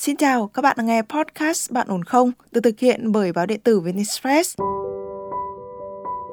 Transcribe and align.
Xin 0.00 0.16
chào, 0.16 0.46
các 0.54 0.62
bạn 0.62 0.76
đang 0.78 0.86
nghe 0.86 1.02
podcast 1.02 1.72
Bạn 1.72 1.88
ổn 1.88 2.04
không? 2.04 2.32
được 2.52 2.60
thực 2.64 2.78
hiện 2.78 3.12
bởi 3.12 3.32
báo 3.32 3.46
điện 3.46 3.60
tử 3.64 3.80
Venice 3.80 4.10
Press. 4.22 4.58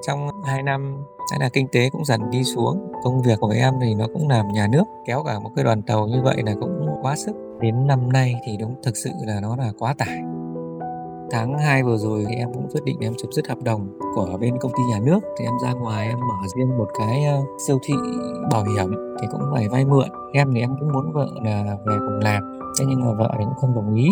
Trong 0.08 0.29
2 0.46 0.63
năm 0.63 0.97
sẽ 1.32 1.37
là 1.40 1.50
kinh 1.53 1.67
tế 1.72 1.90
cũng 1.90 2.06
dần 2.06 2.22
đi 2.30 2.43
xuống 2.43 2.92
công 3.03 3.22
việc 3.22 3.40
của 3.40 3.53
em 3.56 3.74
thì 3.82 3.95
nó 3.95 4.06
cũng 4.14 4.30
làm 4.30 4.48
nhà 4.53 4.67
nước 4.72 4.83
kéo 5.06 5.24
cả 5.24 5.40
một 5.40 5.51
cái 5.56 5.66
đoàn 5.66 5.82
tàu 5.82 6.08
như 6.08 6.22
vậy 6.24 6.38
là 6.45 6.53
cũng 6.59 6.88
quá 7.01 7.16
sức 7.16 7.32
đến 7.61 7.88
năm 7.88 8.11
nay 8.11 8.36
thì 8.45 8.57
đúng 8.59 8.75
thực 8.84 8.98
sự 8.98 9.09
là 9.27 9.39
nó 9.41 9.55
là 9.55 9.71
quá 9.79 9.93
tải 9.97 10.18
tháng 11.31 11.57
2 11.57 11.84
vừa 11.84 11.97
rồi 11.97 12.25
thì 12.29 12.36
em 12.36 12.54
cũng 12.54 12.68
quyết 12.71 12.84
định 12.84 12.97
em 13.02 13.13
chấm 13.18 13.31
dứt 13.31 13.47
hợp 13.47 13.63
đồng 13.63 13.99
của 14.15 14.38
bên 14.41 14.57
công 14.61 14.71
ty 14.71 14.84
nhà 14.89 14.99
nước 15.05 15.20
thì 15.39 15.45
em 15.45 15.54
ra 15.63 15.73
ngoài 15.73 16.07
em 16.07 16.20
mở 16.20 16.47
riêng 16.55 16.77
một 16.77 16.88
cái 16.99 17.25
ờ, 17.25 17.41
siêu 17.68 17.79
thị 17.84 17.93
bảo 18.52 18.63
hiểm 18.63 18.95
thì 19.21 19.27
cũng 19.31 19.41
phải 19.54 19.70
vay 19.70 19.86
mượn 19.86 20.07
em 20.34 20.54
thì 20.54 20.59
em 20.59 20.70
cũng 20.79 20.93
muốn 20.93 21.13
vợ 21.13 21.27
là 21.43 21.63
về 21.86 21.95
cùng 21.99 22.20
làm 22.21 22.57
thế 22.80 22.86
nhưng 22.89 23.00
mà 23.00 23.12
vợ 23.18 23.30
thì 23.38 23.46
cũng 23.46 23.55
không 23.55 23.75
đồng 23.75 23.96
ý. 23.96 24.09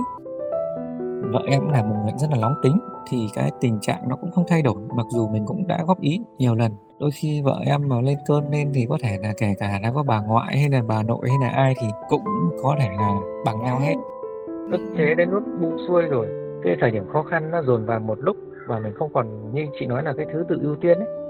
Vợ 1.33 1.41
em 1.47 1.61
cũng 1.61 1.71
là 1.71 1.83
một 1.83 1.95
người 2.03 2.13
rất 2.17 2.27
là 2.31 2.37
nóng 2.41 2.55
tính, 2.63 2.79
thì 3.09 3.27
cái 3.35 3.51
tình 3.61 3.79
trạng 3.81 4.09
nó 4.09 4.15
cũng 4.15 4.31
không 4.31 4.43
thay 4.47 4.61
đổi, 4.61 4.75
mặc 4.95 5.05
dù 5.09 5.27
mình 5.27 5.43
cũng 5.45 5.67
đã 5.67 5.83
góp 5.87 6.01
ý 6.01 6.19
nhiều 6.37 6.55
lần. 6.55 6.71
Đôi 6.99 7.09
khi 7.11 7.41
vợ 7.41 7.59
em 7.65 7.89
mà 7.89 8.01
lên 8.01 8.17
cơn 8.27 8.49
lên 8.51 8.71
thì 8.73 8.85
có 8.89 8.97
thể 9.03 9.17
là 9.21 9.33
kể 9.37 9.53
cả 9.59 9.79
là 9.83 9.91
có 9.91 10.03
bà 10.03 10.21
ngoại 10.21 10.57
hay 10.57 10.69
là 10.69 10.81
bà 10.87 11.03
nội 11.03 11.29
hay 11.29 11.37
là 11.41 11.49
ai 11.49 11.73
thì 11.81 11.87
cũng 12.09 12.23
có 12.63 12.75
thể 12.79 12.89
là 12.97 13.11
bằng 13.45 13.61
nhau 13.63 13.79
hết. 13.79 13.95
Ức 14.71 14.81
chế 14.97 15.15
đến 15.17 15.29
lúc 15.29 15.43
buông 15.61 15.77
xuôi 15.87 16.01
rồi, 16.01 16.27
cái 16.63 16.75
thời 16.81 16.91
điểm 16.91 17.03
khó 17.13 17.23
khăn 17.23 17.51
nó 17.51 17.61
dồn 17.61 17.85
vào 17.85 17.99
một 17.99 18.19
lúc 18.19 18.35
và 18.67 18.79
mình 18.79 18.93
không 18.95 19.13
còn 19.13 19.53
như 19.53 19.65
chị 19.79 19.85
nói 19.85 20.03
là 20.03 20.13
cái 20.17 20.25
thứ 20.33 20.43
tự 20.49 20.59
ưu 20.61 20.75
tiên 20.75 20.97
ấy 20.97 21.24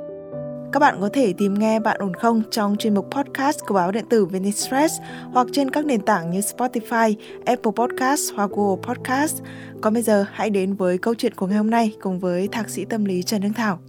các 0.71 0.79
bạn 0.79 0.97
có 1.01 1.09
thể 1.13 1.33
tìm 1.33 1.53
nghe 1.53 1.79
Bạn 1.79 1.97
ổn 1.99 2.13
không 2.13 2.41
trong 2.51 2.75
chuyên 2.79 2.93
mục 2.93 3.07
podcast 3.11 3.59
của 3.67 3.73
báo 3.73 3.91
điện 3.91 4.05
tử 4.09 4.25
Venice 4.25 4.57
Stress 4.57 5.01
hoặc 5.33 5.47
trên 5.51 5.71
các 5.71 5.85
nền 5.85 6.01
tảng 6.01 6.31
như 6.31 6.39
Spotify, 6.39 7.15
Apple 7.45 7.71
Podcast 7.75 8.21
hoặc 8.35 8.49
Google 8.51 8.81
Podcast. 8.87 9.43
Còn 9.81 9.93
bây 9.93 10.03
giờ 10.03 10.25
hãy 10.31 10.49
đến 10.49 10.73
với 10.73 10.97
câu 10.97 11.15
chuyện 11.17 11.33
của 11.33 11.47
ngày 11.47 11.57
hôm 11.57 11.69
nay 11.69 11.95
cùng 12.01 12.19
với 12.19 12.47
thạc 12.51 12.69
sĩ 12.69 12.85
tâm 12.85 13.05
lý 13.05 13.23
Trần 13.23 13.41
Hương 13.41 13.53
Thảo. 13.53 13.79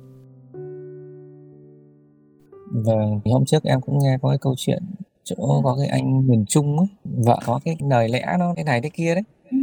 Vâng, 2.72 3.20
hôm 3.24 3.44
trước 3.44 3.64
em 3.64 3.80
cũng 3.80 3.98
nghe 3.98 4.18
có 4.22 4.28
cái 4.28 4.38
câu 4.38 4.54
chuyện 4.56 4.82
chỗ 5.24 5.60
có 5.64 5.76
cái 5.78 5.88
anh 5.88 6.26
miền 6.26 6.44
Trung 6.48 6.78
ấy, 6.78 6.88
vợ 7.04 7.38
có 7.46 7.60
cái 7.64 7.76
lời 7.90 8.08
lẽ 8.08 8.36
nó 8.38 8.54
thế 8.56 8.64
này 8.64 8.80
thế 8.80 8.90
kia 8.94 9.14
đấy. 9.14 9.24
Ừ. 9.50 9.58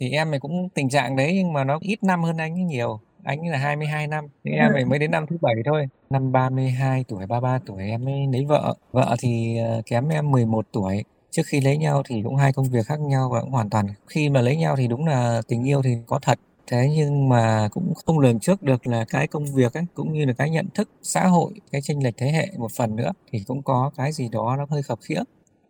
Thì 0.00 0.10
em 0.10 0.30
này 0.30 0.40
cũng 0.40 0.68
tình 0.74 0.88
trạng 0.88 1.16
đấy 1.16 1.32
nhưng 1.34 1.52
mà 1.52 1.64
nó 1.64 1.78
ít 1.80 2.04
năm 2.04 2.22
hơn 2.22 2.36
anh 2.36 2.54
ấy 2.54 2.64
nhiều. 2.64 3.00
Anh 3.26 3.40
ấy 3.40 3.48
là 3.48 3.58
22 3.58 4.06
năm, 4.06 4.24
thì 4.44 4.50
em 4.50 4.72
này 4.72 4.84
mới 4.84 4.98
đến 4.98 5.10
năm 5.10 5.26
thứ 5.26 5.36
bảy 5.40 5.54
thôi. 5.64 5.86
Năm 6.10 6.32
32 6.32 7.04
tuổi, 7.08 7.26
33 7.26 7.58
tuổi 7.66 7.82
em 7.82 8.04
mới 8.04 8.14
lấy 8.32 8.44
vợ. 8.44 8.74
Vợ 8.92 9.16
thì 9.18 9.58
ờ, 9.58 9.82
kém 9.86 10.08
em 10.08 10.30
11 10.30 10.66
tuổi. 10.72 11.04
Trước 11.30 11.42
khi 11.46 11.60
lấy 11.60 11.76
nhau 11.76 12.02
thì 12.08 12.22
cũng 12.22 12.36
hai 12.36 12.52
công 12.52 12.70
việc 12.70 12.86
khác 12.86 13.00
nhau 13.00 13.30
và 13.32 13.40
cũng 13.40 13.50
hoàn 13.50 13.70
toàn 13.70 13.86
khi 14.06 14.28
mà 14.28 14.40
lấy 14.40 14.56
nhau 14.56 14.76
thì 14.76 14.88
đúng 14.88 15.06
là 15.06 15.42
tình 15.48 15.68
yêu 15.68 15.82
thì 15.82 15.96
có 16.06 16.18
thật 16.22 16.38
thế 16.66 16.90
nhưng 16.96 17.28
mà 17.28 17.68
cũng 17.72 17.92
không 18.06 18.18
lường 18.18 18.40
trước 18.40 18.62
được 18.62 18.86
là 18.86 19.04
cái 19.08 19.26
công 19.26 19.44
việc 19.54 19.72
ấy 19.72 19.84
cũng 19.94 20.12
như 20.12 20.24
là 20.24 20.32
cái 20.32 20.50
nhận 20.50 20.66
thức 20.74 20.90
xã 21.02 21.26
hội 21.26 21.52
cái 21.72 21.80
chênh 21.82 22.04
lệch 22.04 22.16
thế 22.16 22.30
hệ 22.32 22.48
một 22.58 22.72
phần 22.76 22.96
nữa 22.96 23.12
thì 23.32 23.42
cũng 23.46 23.62
có 23.62 23.90
cái 23.96 24.12
gì 24.12 24.28
đó 24.32 24.56
nó 24.58 24.66
hơi 24.70 24.82
khập 24.82 24.98
khiễng 25.02 25.24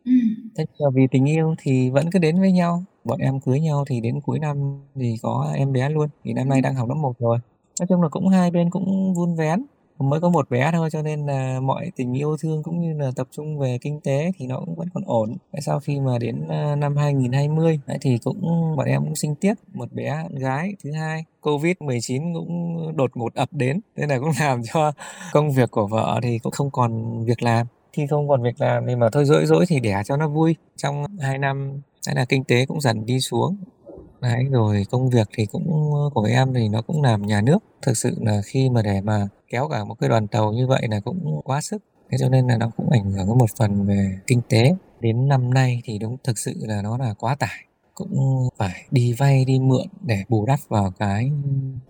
ừ. 0.04 0.12
thế 0.56 0.64
nhưng 0.78 0.92
vì 0.94 1.06
tình 1.10 1.28
yêu 1.28 1.54
thì 1.58 1.90
vẫn 1.90 2.10
cứ 2.10 2.18
đến 2.18 2.40
với 2.40 2.52
nhau 2.52 2.84
bọn 3.06 3.18
em 3.18 3.40
cưới 3.40 3.60
nhau 3.60 3.84
thì 3.88 4.00
đến 4.00 4.20
cuối 4.20 4.38
năm 4.38 4.80
thì 4.94 5.16
có 5.22 5.52
em 5.54 5.72
bé 5.72 5.88
luôn 5.88 6.08
thì 6.24 6.32
năm 6.32 6.48
nay 6.48 6.60
đang 6.60 6.74
học 6.74 6.88
lớp 6.88 6.94
1 6.94 7.18
rồi 7.18 7.38
nói 7.80 7.86
chung 7.88 8.02
là 8.02 8.08
cũng 8.08 8.28
hai 8.28 8.50
bên 8.50 8.70
cũng 8.70 9.14
vun 9.14 9.34
vén 9.34 9.62
mới 9.98 10.20
có 10.20 10.28
một 10.28 10.50
bé 10.50 10.70
thôi 10.72 10.88
cho 10.92 11.02
nên 11.02 11.26
là 11.26 11.60
mọi 11.60 11.90
tình 11.96 12.12
yêu 12.12 12.36
thương 12.36 12.62
cũng 12.62 12.80
như 12.80 12.92
là 12.92 13.10
tập 13.16 13.26
trung 13.30 13.58
về 13.58 13.78
kinh 13.80 14.00
tế 14.00 14.32
thì 14.38 14.46
nó 14.46 14.60
cũng 14.60 14.74
vẫn 14.74 14.88
còn 14.94 15.04
ổn. 15.06 15.36
Sau 15.60 15.80
khi 15.80 16.00
mà 16.00 16.18
đến 16.18 16.48
ờ, 16.48 16.76
năm 16.76 16.96
2020 16.96 17.80
ấy, 17.86 17.98
thì 18.00 18.18
cũng 18.24 18.76
bọn 18.76 18.86
em 18.86 19.04
cũng 19.04 19.16
sinh 19.16 19.34
tiếp 19.34 19.54
một 19.74 19.92
bé 19.92 20.28
gái 20.30 20.74
thứ 20.84 20.92
hai. 20.92 21.24
Covid-19 21.42 22.34
cũng 22.34 22.96
đột 22.96 23.10
ngột 23.16 23.34
ập 23.34 23.48
đến 23.52 23.80
nên 23.96 24.08
là 24.08 24.18
cũng 24.18 24.30
làm 24.40 24.62
cho 24.72 24.92
công 25.32 25.52
việc 25.52 25.70
của 25.70 25.86
vợ 25.86 26.20
thì 26.22 26.38
cũng 26.38 26.52
không 26.52 26.70
còn 26.70 27.24
việc 27.24 27.42
làm 27.42 27.66
khi 27.92 28.06
không 28.06 28.28
còn 28.28 28.42
việc 28.42 28.60
làm 28.60 28.86
thì 28.86 28.96
mà 28.96 29.08
thôi 29.12 29.24
dỗi 29.24 29.46
dỗi 29.46 29.64
thì 29.68 29.80
đẻ 29.80 30.02
cho 30.04 30.16
nó 30.16 30.28
vui 30.28 30.56
trong 30.76 31.04
hai 31.20 31.38
năm 31.38 31.80
hay 32.06 32.14
là 32.14 32.24
kinh 32.24 32.44
tế 32.44 32.66
cũng 32.66 32.80
dần 32.80 33.06
đi 33.06 33.20
xuống 33.20 33.56
Đấy, 34.20 34.44
rồi 34.50 34.86
công 34.90 35.10
việc 35.10 35.28
thì 35.36 35.46
cũng 35.46 35.94
ờ, 35.94 36.10
của 36.14 36.24
em 36.24 36.54
thì 36.54 36.68
nó 36.68 36.82
cũng 36.82 37.02
làm 37.02 37.26
nhà 37.26 37.40
nước. 37.40 37.58
Thực 37.82 37.96
sự 37.96 38.16
là 38.20 38.42
khi 38.44 38.70
mà 38.70 38.82
để 38.82 39.00
mà 39.00 39.28
kéo 39.48 39.68
cả 39.68 39.84
một 39.84 39.94
cái 40.00 40.08
đoàn 40.08 40.26
tàu 40.26 40.52
như 40.52 40.66
vậy 40.66 40.86
là 40.90 41.00
cũng 41.00 41.40
quá 41.44 41.60
sức. 41.60 41.82
Thế 42.10 42.18
cho 42.20 42.28
nên 42.28 42.46
là 42.46 42.56
nó 42.56 42.70
cũng 42.76 42.90
ảnh 42.90 43.12
hưởng 43.12 43.38
một 43.38 43.50
phần 43.58 43.86
về 43.86 44.18
kinh 44.26 44.40
tế. 44.48 44.74
Đến 45.00 45.28
năm 45.28 45.54
nay 45.54 45.80
thì 45.84 45.98
đúng 45.98 46.16
thực 46.24 46.38
sự 46.38 46.54
là 46.60 46.82
nó 46.82 46.98
là 46.98 47.14
quá 47.18 47.34
tải. 47.34 47.64
Cũng 47.94 48.48
phải 48.56 48.86
đi 48.90 49.12
vay 49.12 49.44
đi 49.44 49.58
mượn 49.58 49.86
để 50.02 50.24
bù 50.28 50.46
đắp 50.46 50.60
vào 50.68 50.92
cái 50.98 51.30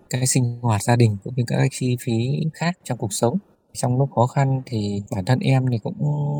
cái 0.09 0.27
sinh 0.27 0.59
hoạt 0.61 0.83
gia 0.83 0.95
đình 0.95 1.17
cũng 1.23 1.33
như 1.35 1.43
các 1.47 1.67
chi 1.71 1.97
phí 1.99 2.43
khác 2.53 2.77
trong 2.83 2.97
cuộc 2.97 3.13
sống. 3.13 3.37
Trong 3.73 3.97
lúc 3.97 4.09
khó 4.15 4.27
khăn 4.27 4.61
thì 4.65 5.03
bản 5.11 5.25
thân 5.25 5.39
em 5.39 5.65
thì 5.71 5.77
cũng 5.77 5.95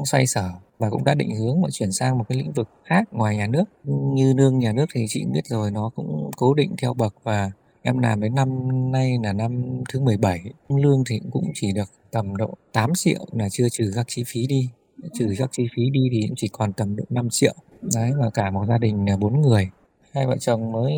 xoay 0.06 0.28
sở 0.28 0.50
và 0.78 0.90
cũng 0.90 1.04
đã 1.04 1.16
định 1.16 1.36
hướng 1.36 1.62
mà 1.62 1.70
chuyển 1.72 1.92
sang 1.92 2.18
một 2.18 2.26
cái 2.30 2.38
lĩnh 2.38 2.52
vực 2.52 2.70
khác 2.84 3.04
ngoài 3.12 3.38
nhà 3.38 3.48
nước. 3.48 3.64
Như 3.84 4.34
lương 4.34 4.60
nhà 4.60 4.74
nước 4.74 4.86
thì 4.94 5.06
chị 5.10 5.26
biết 5.34 5.46
rồi 5.46 5.72
nó 5.72 5.90
cũng 5.96 6.32
cố 6.38 6.54
định 6.54 6.76
theo 6.82 6.94
bậc 6.94 7.16
và 7.24 7.52
em 7.82 7.98
làm 7.98 8.22
đến 8.22 8.36
năm 8.36 8.92
nay 8.92 9.18
là 9.24 9.34
năm 9.34 9.84
thứ 9.90 10.00
17 10.00 10.42
lương 10.70 11.04
thì 11.10 11.22
cũng 11.32 11.52
chỉ 11.54 11.72
được 11.72 11.90
tầm 12.12 12.38
độ 12.38 12.50
8 12.74 12.92
triệu 12.96 13.26
là 13.32 13.50
chưa 13.50 13.70
trừ 13.72 13.92
các 13.96 14.06
chi 14.08 14.24
phí 14.28 14.48
đi. 14.48 14.70
Trừ 15.14 15.34
các 15.38 15.50
chi 15.52 15.68
phí 15.76 15.90
đi 15.90 16.10
thì 16.12 16.28
cũng 16.28 16.36
chỉ 16.36 16.48
còn 16.48 16.74
tầm 16.74 16.96
độ 16.96 17.04
5 17.10 17.28
triệu. 17.32 17.54
Đấy 17.82 18.12
và 18.18 18.30
cả 18.30 18.52
một 18.52 18.66
gia 18.66 18.78
đình 18.78 19.06
là 19.10 19.18
bốn 19.18 19.42
người. 19.42 19.70
Hai 20.12 20.28
vợ 20.28 20.38
chồng 20.38 20.72
mới 20.72 20.94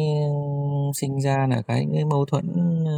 sinh 0.95 1.21
ra 1.21 1.47
là 1.49 1.61
cái, 1.61 1.87
cái 1.93 2.05
mâu 2.05 2.25
thuẫn 2.25 2.45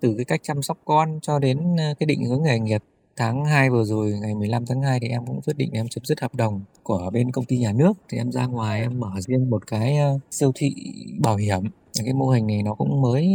từ 0.01 0.13
cái 0.17 0.25
cách 0.25 0.39
chăm 0.43 0.61
sóc 0.61 0.77
con 0.85 1.19
cho 1.21 1.39
đến 1.39 1.75
cái 1.77 2.05
định 2.07 2.25
hướng 2.25 2.43
nghề 2.43 2.59
nghiệp 2.59 2.83
tháng 3.17 3.45
2 3.45 3.69
vừa 3.69 3.83
rồi, 3.83 4.11
ngày 4.21 4.35
15 4.35 4.65
tháng 4.65 4.81
2 4.81 4.99
thì 4.99 5.07
em 5.07 5.25
cũng 5.25 5.41
quyết 5.41 5.57
định 5.57 5.69
em 5.73 5.87
chấm 5.89 6.05
dứt 6.05 6.21
hợp 6.21 6.35
đồng 6.35 6.61
của 6.83 7.09
bên 7.13 7.31
công 7.31 7.45
ty 7.45 7.57
nhà 7.57 7.73
nước. 7.73 7.93
Thì 8.09 8.17
em 8.17 8.31
ra 8.31 8.45
ngoài 8.45 8.81
em 8.81 8.99
mở 8.99 9.11
riêng 9.19 9.49
một 9.49 9.67
cái 9.67 9.97
ờ, 9.97 10.19
siêu 10.31 10.51
thị 10.55 10.75
bảo 11.19 11.35
hiểm. 11.35 11.63
Cái 12.05 12.13
mô 12.13 12.27
hình 12.29 12.47
này 12.47 12.63
nó 12.63 12.73
cũng 12.75 13.01
mới, 13.01 13.27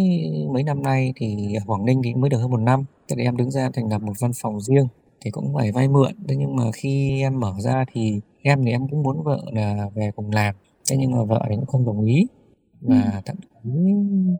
mấy 0.52 0.62
năm 0.62 0.82
nay 0.82 1.12
thì 1.16 1.54
ở 1.54 1.64
Quảng 1.66 1.84
Ninh 1.84 2.02
thì 2.04 2.14
mới 2.14 2.30
được 2.30 2.38
hơn 2.38 2.50
một 2.50 2.60
năm. 2.60 2.84
Thế 3.08 3.16
thì 3.18 3.22
em 3.24 3.36
đứng 3.36 3.50
ra 3.50 3.62
em 3.62 3.72
thành 3.72 3.88
lập 3.88 4.02
một 4.02 4.12
văn 4.20 4.30
phòng 4.42 4.60
riêng 4.60 4.88
thì 5.20 5.30
cũng 5.30 5.54
phải 5.54 5.72
vay 5.72 5.88
mượn. 5.88 6.12
Thế 6.28 6.36
nhưng 6.36 6.56
mà 6.56 6.64
khi 6.74 7.20
em 7.20 7.40
mở 7.40 7.54
ra 7.58 7.84
thì 7.92 8.20
em 8.42 8.64
thì 8.64 8.70
em 8.70 8.88
cũng 8.88 9.02
muốn 9.02 9.22
vợ 9.22 9.42
là 9.52 9.90
về 9.94 10.10
cùng 10.16 10.30
làm. 10.30 10.54
Thế 10.90 10.96
nhưng 10.96 11.10
mà 11.12 11.24
vợ 11.24 11.46
thì 11.48 11.56
cũng 11.56 11.66
không 11.66 11.86
đồng 11.86 12.04
ý 12.04 12.26
và 12.86 13.22
thậm 13.24 13.36
chí 13.64 13.70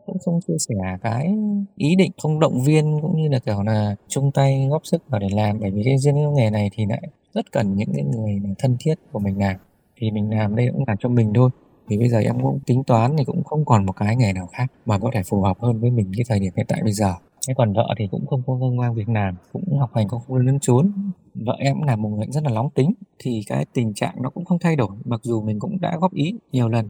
cũng 0.05 0.17
không 0.25 0.39
chia 0.47 0.57
sẻ 0.59 0.75
cái 1.01 1.33
ý 1.75 1.95
định 1.95 2.11
không 2.21 2.39
động 2.39 2.61
viên 2.61 2.99
cũng 3.01 3.21
như 3.21 3.29
là 3.29 3.39
kiểu 3.39 3.63
là 3.63 3.95
chung 4.07 4.31
tay 4.31 4.67
góp 4.69 4.85
sức 4.85 5.03
vào 5.09 5.19
để 5.19 5.27
làm. 5.31 5.59
Bởi 5.59 5.71
vì 5.71 5.81
cái 5.85 5.97
riêng 5.97 6.15
cái 6.15 6.31
nghề 6.35 6.49
này 6.49 6.69
thì 6.73 6.85
lại 6.85 7.01
rất 7.33 7.51
cần 7.51 7.75
những 7.75 7.89
cái 7.93 8.03
người 8.03 8.41
thân 8.57 8.77
thiết 8.79 8.95
của 9.11 9.19
mình 9.19 9.39
làm. 9.39 9.55
Thì 9.97 10.11
mình 10.11 10.29
làm 10.29 10.55
đây 10.55 10.69
cũng 10.73 10.83
làm 10.87 10.97
cho 10.97 11.09
mình 11.09 11.33
thôi. 11.35 11.49
Thì 11.89 11.97
bây 11.97 12.09
giờ 12.09 12.19
em 12.19 12.41
cũng 12.41 12.59
tính 12.65 12.83
toán 12.83 13.15
thì 13.17 13.23
cũng 13.23 13.43
không 13.43 13.65
còn 13.65 13.85
một 13.85 13.93
cái 13.93 14.15
nghề 14.15 14.33
nào 14.33 14.47
khác 14.47 14.71
mà 14.85 14.99
có 14.99 15.11
thể 15.13 15.23
phù 15.23 15.41
hợp 15.41 15.57
hơn 15.59 15.79
với 15.79 15.91
mình 15.91 16.11
cái 16.17 16.25
thời 16.29 16.39
điểm 16.39 16.53
hiện 16.55 16.65
tại 16.69 16.81
bây 16.83 16.93
giờ. 16.93 17.13
Thế 17.47 17.53
còn 17.57 17.73
vợ 17.73 17.87
thì 17.97 18.07
cũng 18.11 18.25
không 18.27 18.41
có 18.47 18.55
vâng 18.55 18.75
ngoan 18.75 18.93
việc 18.93 19.09
làm 19.09 19.35
cũng 19.53 19.77
học 19.79 19.89
hành 19.93 20.07
cũng 20.07 20.21
không 20.27 20.37
lấn 20.37 20.59
trốn 20.59 20.91
vợ 21.35 21.55
em 21.59 21.75
cũng 21.75 21.83
là 21.83 21.95
một 21.95 22.09
người 22.09 22.27
rất 22.29 22.43
là 22.43 22.49
nóng 22.49 22.69
tính 22.69 22.93
thì 23.19 23.41
cái 23.47 23.65
tình 23.73 23.93
trạng 23.93 24.15
nó 24.21 24.29
cũng 24.29 24.45
không 24.45 24.59
thay 24.59 24.75
đổi. 24.75 24.89
Mặc 25.05 25.19
dù 25.23 25.41
mình 25.41 25.59
cũng 25.59 25.81
đã 25.81 25.97
góp 26.01 26.13
ý 26.13 26.33
nhiều 26.51 26.69
lần 26.69 26.89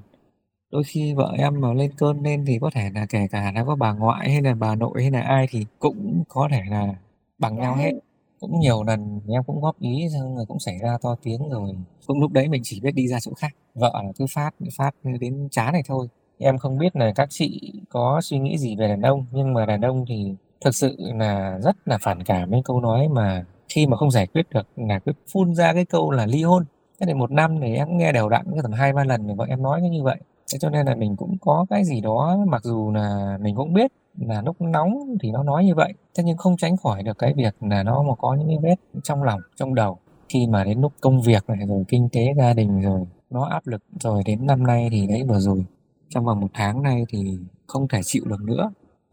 đôi 0.72 0.83
khi 0.83 1.13
vợ 1.13 1.33
em 1.38 1.61
mà 1.61 1.73
lên 1.73 1.91
cơn 1.97 2.22
lên 2.23 2.45
thì 2.45 2.59
có 2.61 2.69
thể 2.73 2.89
là 2.95 3.05
kể 3.09 3.28
cả 3.31 3.51
là 3.55 3.63
có 3.63 3.75
bà 3.75 3.94
ngoại 3.94 4.31
hay 4.31 4.41
là 4.41 4.55
bà 4.55 4.75
nội 4.75 5.01
hay 5.01 5.11
là 5.11 5.22
ai 5.22 5.47
thì 5.50 5.66
cũng 5.79 6.23
có 6.29 6.47
thể 6.51 6.61
là 6.69 6.94
bằng 7.38 7.55
nhau 7.55 7.75
hết. 7.75 7.91
Cũng 8.39 8.59
nhiều 8.59 8.83
lần 8.83 9.22
em 9.27 9.44
cũng 9.44 9.61
góp 9.61 9.79
ý 9.79 10.07
xong 10.13 10.35
rồi 10.35 10.45
cũng 10.45 10.59
xảy 10.59 10.77
ra 10.79 10.97
to 11.01 11.16
tiếng 11.23 11.50
rồi. 11.50 11.75
Cũng 12.07 12.22
lúc 12.22 12.31
đấy 12.31 12.47
mình 12.47 12.61
chỉ 12.66 12.79
biết 12.79 12.91
đi 12.95 13.07
ra 13.07 13.19
chỗ 13.19 13.31
khác. 13.33 13.56
Vợ 13.75 13.91
là 13.94 14.11
cứ 14.17 14.25
phát 14.33 14.51
phát 14.77 14.91
đến 15.19 15.47
chán 15.51 15.73
này 15.73 15.81
thôi. 15.88 16.07
Em 16.38 16.57
không 16.57 16.77
biết 16.77 16.95
là 16.95 17.13
các 17.15 17.27
chị 17.30 17.74
có 17.89 18.21
suy 18.24 18.39
nghĩ 18.39 18.57
gì 18.57 18.75
về 18.75 18.88
đàn 18.88 19.01
ông 19.01 19.25
nhưng 19.31 19.53
mà 19.53 19.65
đàn 19.65 19.81
ông 19.81 20.06
thì 20.07 20.36
thực 20.62 20.75
sự 20.75 20.97
là 21.00 21.59
rất 21.63 21.75
là 21.86 21.97
phản 22.01 22.24
cảm 22.24 22.50
với 22.50 22.62
câu 22.65 22.81
nói 22.81 23.07
mà 23.07 23.45
khi 23.69 23.88
mà 23.88 23.97
không 23.97 24.12
giải 24.12 24.27
quyết 24.27 24.50
được 24.50 24.68
là 24.75 25.00
cứ 25.00 25.12
phun 25.31 25.56
ra 25.56 25.74
cái 25.74 25.86
câu 25.86 26.12
là 26.12 26.25
ly 26.25 26.44
hôn. 26.44 26.65
Thế 27.00 27.06
thì 27.07 27.13
một 27.13 27.31
năm 27.31 27.59
thì 27.62 27.75
em 27.75 27.97
nghe 27.97 28.12
đều 28.12 28.30
đặn 28.30 28.45
cái 28.51 28.59
tầm 28.63 28.71
hai 28.71 28.94
ba 28.94 29.03
lần 29.03 29.27
thì 29.27 29.33
vợ 29.38 29.45
em 29.50 29.62
nói 29.62 29.81
như 29.81 30.03
vậy 30.03 30.18
thế 30.53 30.59
cho 30.59 30.69
nên 30.69 30.85
là 30.85 30.95
mình 30.95 31.15
cũng 31.15 31.38
có 31.41 31.65
cái 31.69 31.83
gì 31.85 32.01
đó, 32.01 32.38
mặc 32.47 32.63
dù 32.63 32.91
là 32.91 33.38
mình 33.41 33.55
cũng 33.55 33.73
biết 33.73 33.91
là 34.17 34.41
lúc 34.41 34.61
nóng 34.61 35.17
thì 35.21 35.31
nó 35.31 35.44
nói 35.44 35.65
như 35.65 35.75
vậy, 35.75 35.94
thế 36.15 36.23
nhưng 36.23 36.38
không 36.38 36.57
tránh 36.57 36.77
khỏi 36.77 37.03
được 37.03 37.17
cái 37.17 37.33
việc 37.33 37.55
là 37.59 37.83
nó 37.83 38.03
mà 38.03 38.15
có 38.15 38.33
những 38.33 38.47
cái 38.47 38.57
vết 38.61 38.75
trong 39.03 39.23
lòng, 39.23 39.39
trong 39.55 39.75
đầu. 39.75 39.97
Khi 40.29 40.47
mà 40.47 40.63
đến 40.63 40.81
lúc 40.81 40.94
công 41.01 41.21
việc 41.21 41.44
này 41.47 41.67
rồi, 41.67 41.83
kinh 41.88 42.09
tế 42.09 42.33
gia 42.38 42.53
đình 42.53 42.81
rồi, 42.81 43.01
nó 43.29 43.45
áp 43.45 43.67
lực 43.67 43.81
rồi 43.99 44.23
đến 44.25 44.45
năm 44.45 44.63
nay 44.63 44.89
thì 44.91 45.07
đấy 45.07 45.23
vừa 45.23 45.39
rồi, 45.39 45.65
trong 46.09 46.25
vòng 46.25 46.39
một 46.39 46.47
tháng 46.53 46.83
nay 46.83 47.05
thì 47.09 47.38
không 47.67 47.88
thể 47.88 48.00
chịu 48.03 48.23
được 48.25 48.41
nữa 48.41 48.71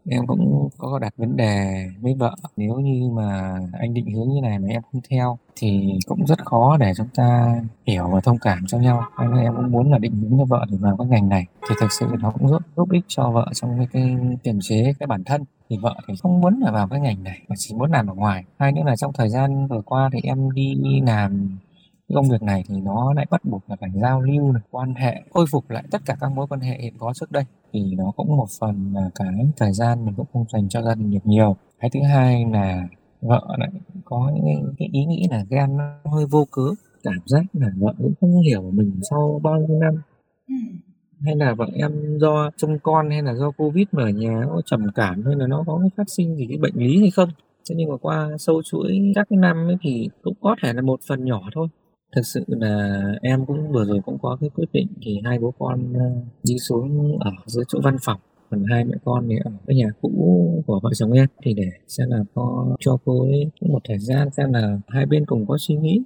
em 0.09 0.27
cũng 0.27 0.69
có 0.77 0.99
đặt 0.99 1.13
vấn 1.17 1.35
đề 1.35 1.85
với 2.01 2.13
vợ 2.13 2.35
nếu 2.57 2.75
như 2.75 3.09
mà 3.09 3.59
anh 3.73 3.93
định 3.93 4.11
hướng 4.11 4.29
như 4.29 4.41
này 4.41 4.59
mà 4.59 4.67
em 4.67 4.81
không 4.91 5.01
theo 5.09 5.37
thì 5.55 5.99
cũng 6.05 6.25
rất 6.27 6.45
khó 6.45 6.77
để 6.77 6.93
chúng 6.97 7.07
ta 7.15 7.59
hiểu 7.85 8.07
và 8.07 8.21
thông 8.21 8.37
cảm 8.37 8.65
cho 8.67 8.77
nhau. 8.77 9.03
Anh 9.15 9.37
em 9.37 9.55
cũng 9.55 9.71
muốn 9.71 9.91
là 9.91 9.97
định 9.97 10.13
hướng 10.13 10.39
cho 10.39 10.45
vợ 10.45 10.65
để 10.71 10.77
vào 10.77 10.97
cái 10.97 11.07
ngành 11.07 11.29
này. 11.29 11.45
Thì 11.69 11.75
thực 11.79 11.91
sự 11.91 12.05
nó 12.19 12.31
cũng 12.31 12.49
giúp 12.49 12.61
giúp 12.77 12.91
ích 12.91 13.05
cho 13.07 13.31
vợ 13.31 13.47
trong 13.53 13.77
cái, 13.77 13.87
cái 13.93 14.17
kiềm 14.43 14.59
chế 14.61 14.93
cái 14.99 15.07
bản 15.07 15.23
thân. 15.23 15.43
Thì 15.69 15.77
vợ 15.77 15.95
thì 16.07 16.13
không 16.21 16.41
muốn 16.41 16.59
là 16.59 16.71
vào 16.71 16.87
cái 16.87 16.99
ngành 16.99 17.23
này 17.23 17.39
mà 17.47 17.55
chỉ 17.57 17.75
muốn 17.75 17.91
làm 17.91 18.07
ở 18.07 18.13
ngoài. 18.13 18.43
Hai 18.59 18.71
nữa 18.71 18.81
là 18.85 18.95
trong 18.95 19.13
thời 19.13 19.29
gian 19.29 19.67
vừa 19.67 19.81
qua 19.81 20.09
thì 20.13 20.19
em 20.23 20.51
đi 20.51 20.75
làm 21.05 21.57
cái 22.07 22.15
công 22.15 22.29
việc 22.29 22.41
này 22.41 22.63
thì 22.67 22.81
nó 22.81 23.13
lại 23.13 23.25
bắt 23.29 23.45
buộc 23.45 23.69
là 23.69 23.75
phải 23.81 23.89
giao 24.01 24.21
lưu 24.21 24.51
này, 24.51 24.61
quan 24.71 24.93
hệ 24.95 25.23
khôi 25.33 25.45
phục 25.51 25.69
lại 25.69 25.83
tất 25.91 26.01
cả 26.05 26.17
các 26.19 26.31
mối 26.31 26.47
quan 26.47 26.59
hệ 26.59 26.77
hiện 26.81 26.93
có 26.97 27.13
trước 27.13 27.31
đây. 27.31 27.43
Thì 27.73 27.95
nó 27.97 28.11
cũng 28.15 28.37
một 28.37 28.47
phần 28.59 28.93
là 28.93 29.09
cái 29.15 29.47
thời 29.57 29.73
gian 29.73 30.05
mình 30.05 30.13
cũng 30.17 30.25
không 30.33 30.45
dành 30.49 30.69
cho 30.69 30.81
gia 30.81 30.95
đình 30.95 31.11
được 31.11 31.19
nhiều. 31.23 31.55
Cái 31.79 31.89
thứ 31.93 31.99
hai 32.13 32.45
là 32.51 32.87
vợ 33.21 33.41
lại 33.57 33.69
có 34.05 34.31
những 34.35 34.73
cái, 34.77 34.89
ý 34.91 35.05
nghĩ 35.05 35.27
là 35.31 35.45
ghen 35.49 35.77
nó 35.77 36.11
hơi 36.11 36.25
vô 36.25 36.47
cớ. 36.51 36.61
Cảm 37.03 37.19
giác 37.25 37.43
là 37.53 37.69
vợ 37.77 37.93
cũng 37.97 38.13
không 38.21 38.41
hiểu 38.41 38.71
mình 38.71 38.99
sau 39.09 39.39
bao 39.43 39.59
nhiêu 39.59 39.79
năm. 39.79 40.01
Hay 41.19 41.35
là 41.35 41.53
vợ 41.53 41.67
em 41.73 42.17
do 42.19 42.49
trông 42.57 42.79
con 42.83 43.09
hay 43.09 43.21
là 43.21 43.33
do 43.33 43.51
covid 43.51 43.87
mà 43.91 44.03
ở 44.03 44.09
nhà 44.09 44.45
có 44.49 44.61
trầm 44.65 44.87
cảm 44.95 45.23
hay 45.25 45.35
là 45.35 45.47
nó 45.47 45.63
có 45.67 45.81
phát 45.97 46.09
sinh 46.09 46.35
gì 46.35 46.45
cái 46.49 46.57
bệnh 46.57 46.75
lý 46.75 46.99
hay 46.99 47.11
không? 47.11 47.29
Thế 47.69 47.75
nhưng 47.77 47.89
mà 47.89 47.97
qua 48.01 48.29
sâu 48.39 48.61
chuỗi 48.63 49.11
các 49.15 49.27
cái 49.29 49.37
năm 49.37 49.67
ấy 49.67 49.77
thì 49.81 50.09
cũng 50.23 50.33
có 50.41 50.55
thể 50.63 50.73
là 50.73 50.81
một 50.81 50.99
phần 51.07 51.25
nhỏ 51.25 51.41
thôi 51.53 51.67
thực 52.15 52.21
sự 52.25 52.43
là 52.47 53.01
em 53.21 53.45
cũng 53.45 53.71
vừa 53.71 53.85
rồi 53.85 53.99
cũng 54.05 54.17
có 54.21 54.37
cái 54.41 54.49
quyết 54.55 54.69
định 54.73 54.87
thì 55.01 55.21
hai 55.25 55.39
bố 55.39 55.53
con 55.59 55.93
ờ, 55.93 56.11
đi 56.43 56.57
xuống 56.57 57.19
ở 57.19 57.31
dưới 57.45 57.65
chỗ 57.67 57.79
văn 57.83 57.97
phòng. 58.01 58.19
Còn 58.49 58.63
hai 58.71 58.83
mẹ 58.83 58.93
con 59.03 59.27
thì 59.29 59.35
ở 59.45 59.51
cái 59.67 59.75
nhà 59.75 59.89
cũ 60.01 60.11
của 60.67 60.79
vợ 60.83 60.89
chồng 60.93 61.11
em. 61.11 61.27
Thì 61.43 61.53
để 61.53 61.71
xem 61.87 62.09
là 62.09 62.23
có 62.33 62.75
cho 62.79 62.97
cô 63.05 63.21
ấy 63.21 63.51
một 63.61 63.79
thời 63.83 63.99
gian, 63.99 64.31
xem 64.31 64.53
là 64.53 64.79
hai 64.87 65.05
bên 65.05 65.25
cùng 65.25 65.45
có 65.47 65.57
suy 65.59 65.75
nghĩ 65.75 66.01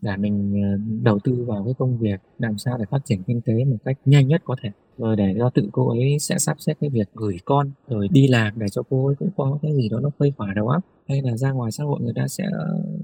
để 0.00 0.16
mình 0.16 0.62
ờ, 0.62 0.78
đầu 1.02 1.18
tư 1.18 1.44
vào 1.48 1.64
cái 1.64 1.74
công 1.78 1.98
việc, 1.98 2.20
làm 2.38 2.58
sao 2.58 2.78
để 2.78 2.84
phát 2.90 2.98
triển 3.04 3.22
kinh 3.22 3.40
tế 3.40 3.64
một 3.64 3.76
cách 3.84 3.98
nhanh 4.04 4.28
nhất 4.28 4.42
có 4.44 4.56
thể. 4.62 4.70
Rồi 4.98 5.16
để 5.16 5.34
cho 5.38 5.50
tự 5.50 5.68
cô 5.72 5.88
ấy 5.88 6.18
sẽ 6.20 6.38
sắp 6.38 6.56
xếp 6.60 6.74
cái 6.80 6.90
việc 6.90 7.08
gửi 7.14 7.36
con, 7.44 7.70
rồi 7.88 8.08
đi 8.10 8.28
làm 8.28 8.52
để 8.56 8.66
cho 8.68 8.82
cô 8.90 9.06
ấy 9.06 9.14
cũng 9.18 9.30
có 9.36 9.58
cái 9.62 9.74
gì 9.74 9.88
đó 9.88 10.00
nó 10.00 10.10
khuây 10.18 10.32
khỏa 10.36 10.52
đầu 10.54 10.68
óc. 10.68 10.84
Hay 11.08 11.22
là 11.22 11.36
ra 11.36 11.50
ngoài 11.50 11.72
xã 11.72 11.84
hội 11.84 12.00
người 12.02 12.12
ta 12.16 12.28
sẽ 12.28 12.44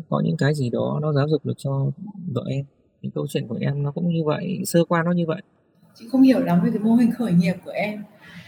có 0.08 0.22
những 0.24 0.36
cái 0.36 0.54
gì 0.54 0.70
đó 0.70 0.98
nó 1.02 1.12
giáo 1.12 1.28
dục 1.28 1.46
được 1.46 1.54
cho 1.56 1.90
vợ 2.32 2.44
em. 2.48 2.64
Thì 3.02 3.10
câu 3.14 3.26
chuyện 3.28 3.48
của 3.48 3.58
em 3.60 3.82
nó 3.82 3.92
cũng 3.92 4.08
như 4.08 4.24
vậy, 4.24 4.62
sơ 4.64 4.84
qua 4.84 5.02
nó 5.02 5.12
như 5.12 5.24
vậy. 5.26 5.42
Chị 5.94 6.04
không 6.12 6.22
hiểu 6.22 6.38
lắm 6.38 6.60
về 6.64 6.70
cái 6.70 6.82
mô 6.82 6.94
hình 6.94 7.10
khởi 7.10 7.32
nghiệp 7.32 7.54
của 7.64 7.70
em. 7.70 8.02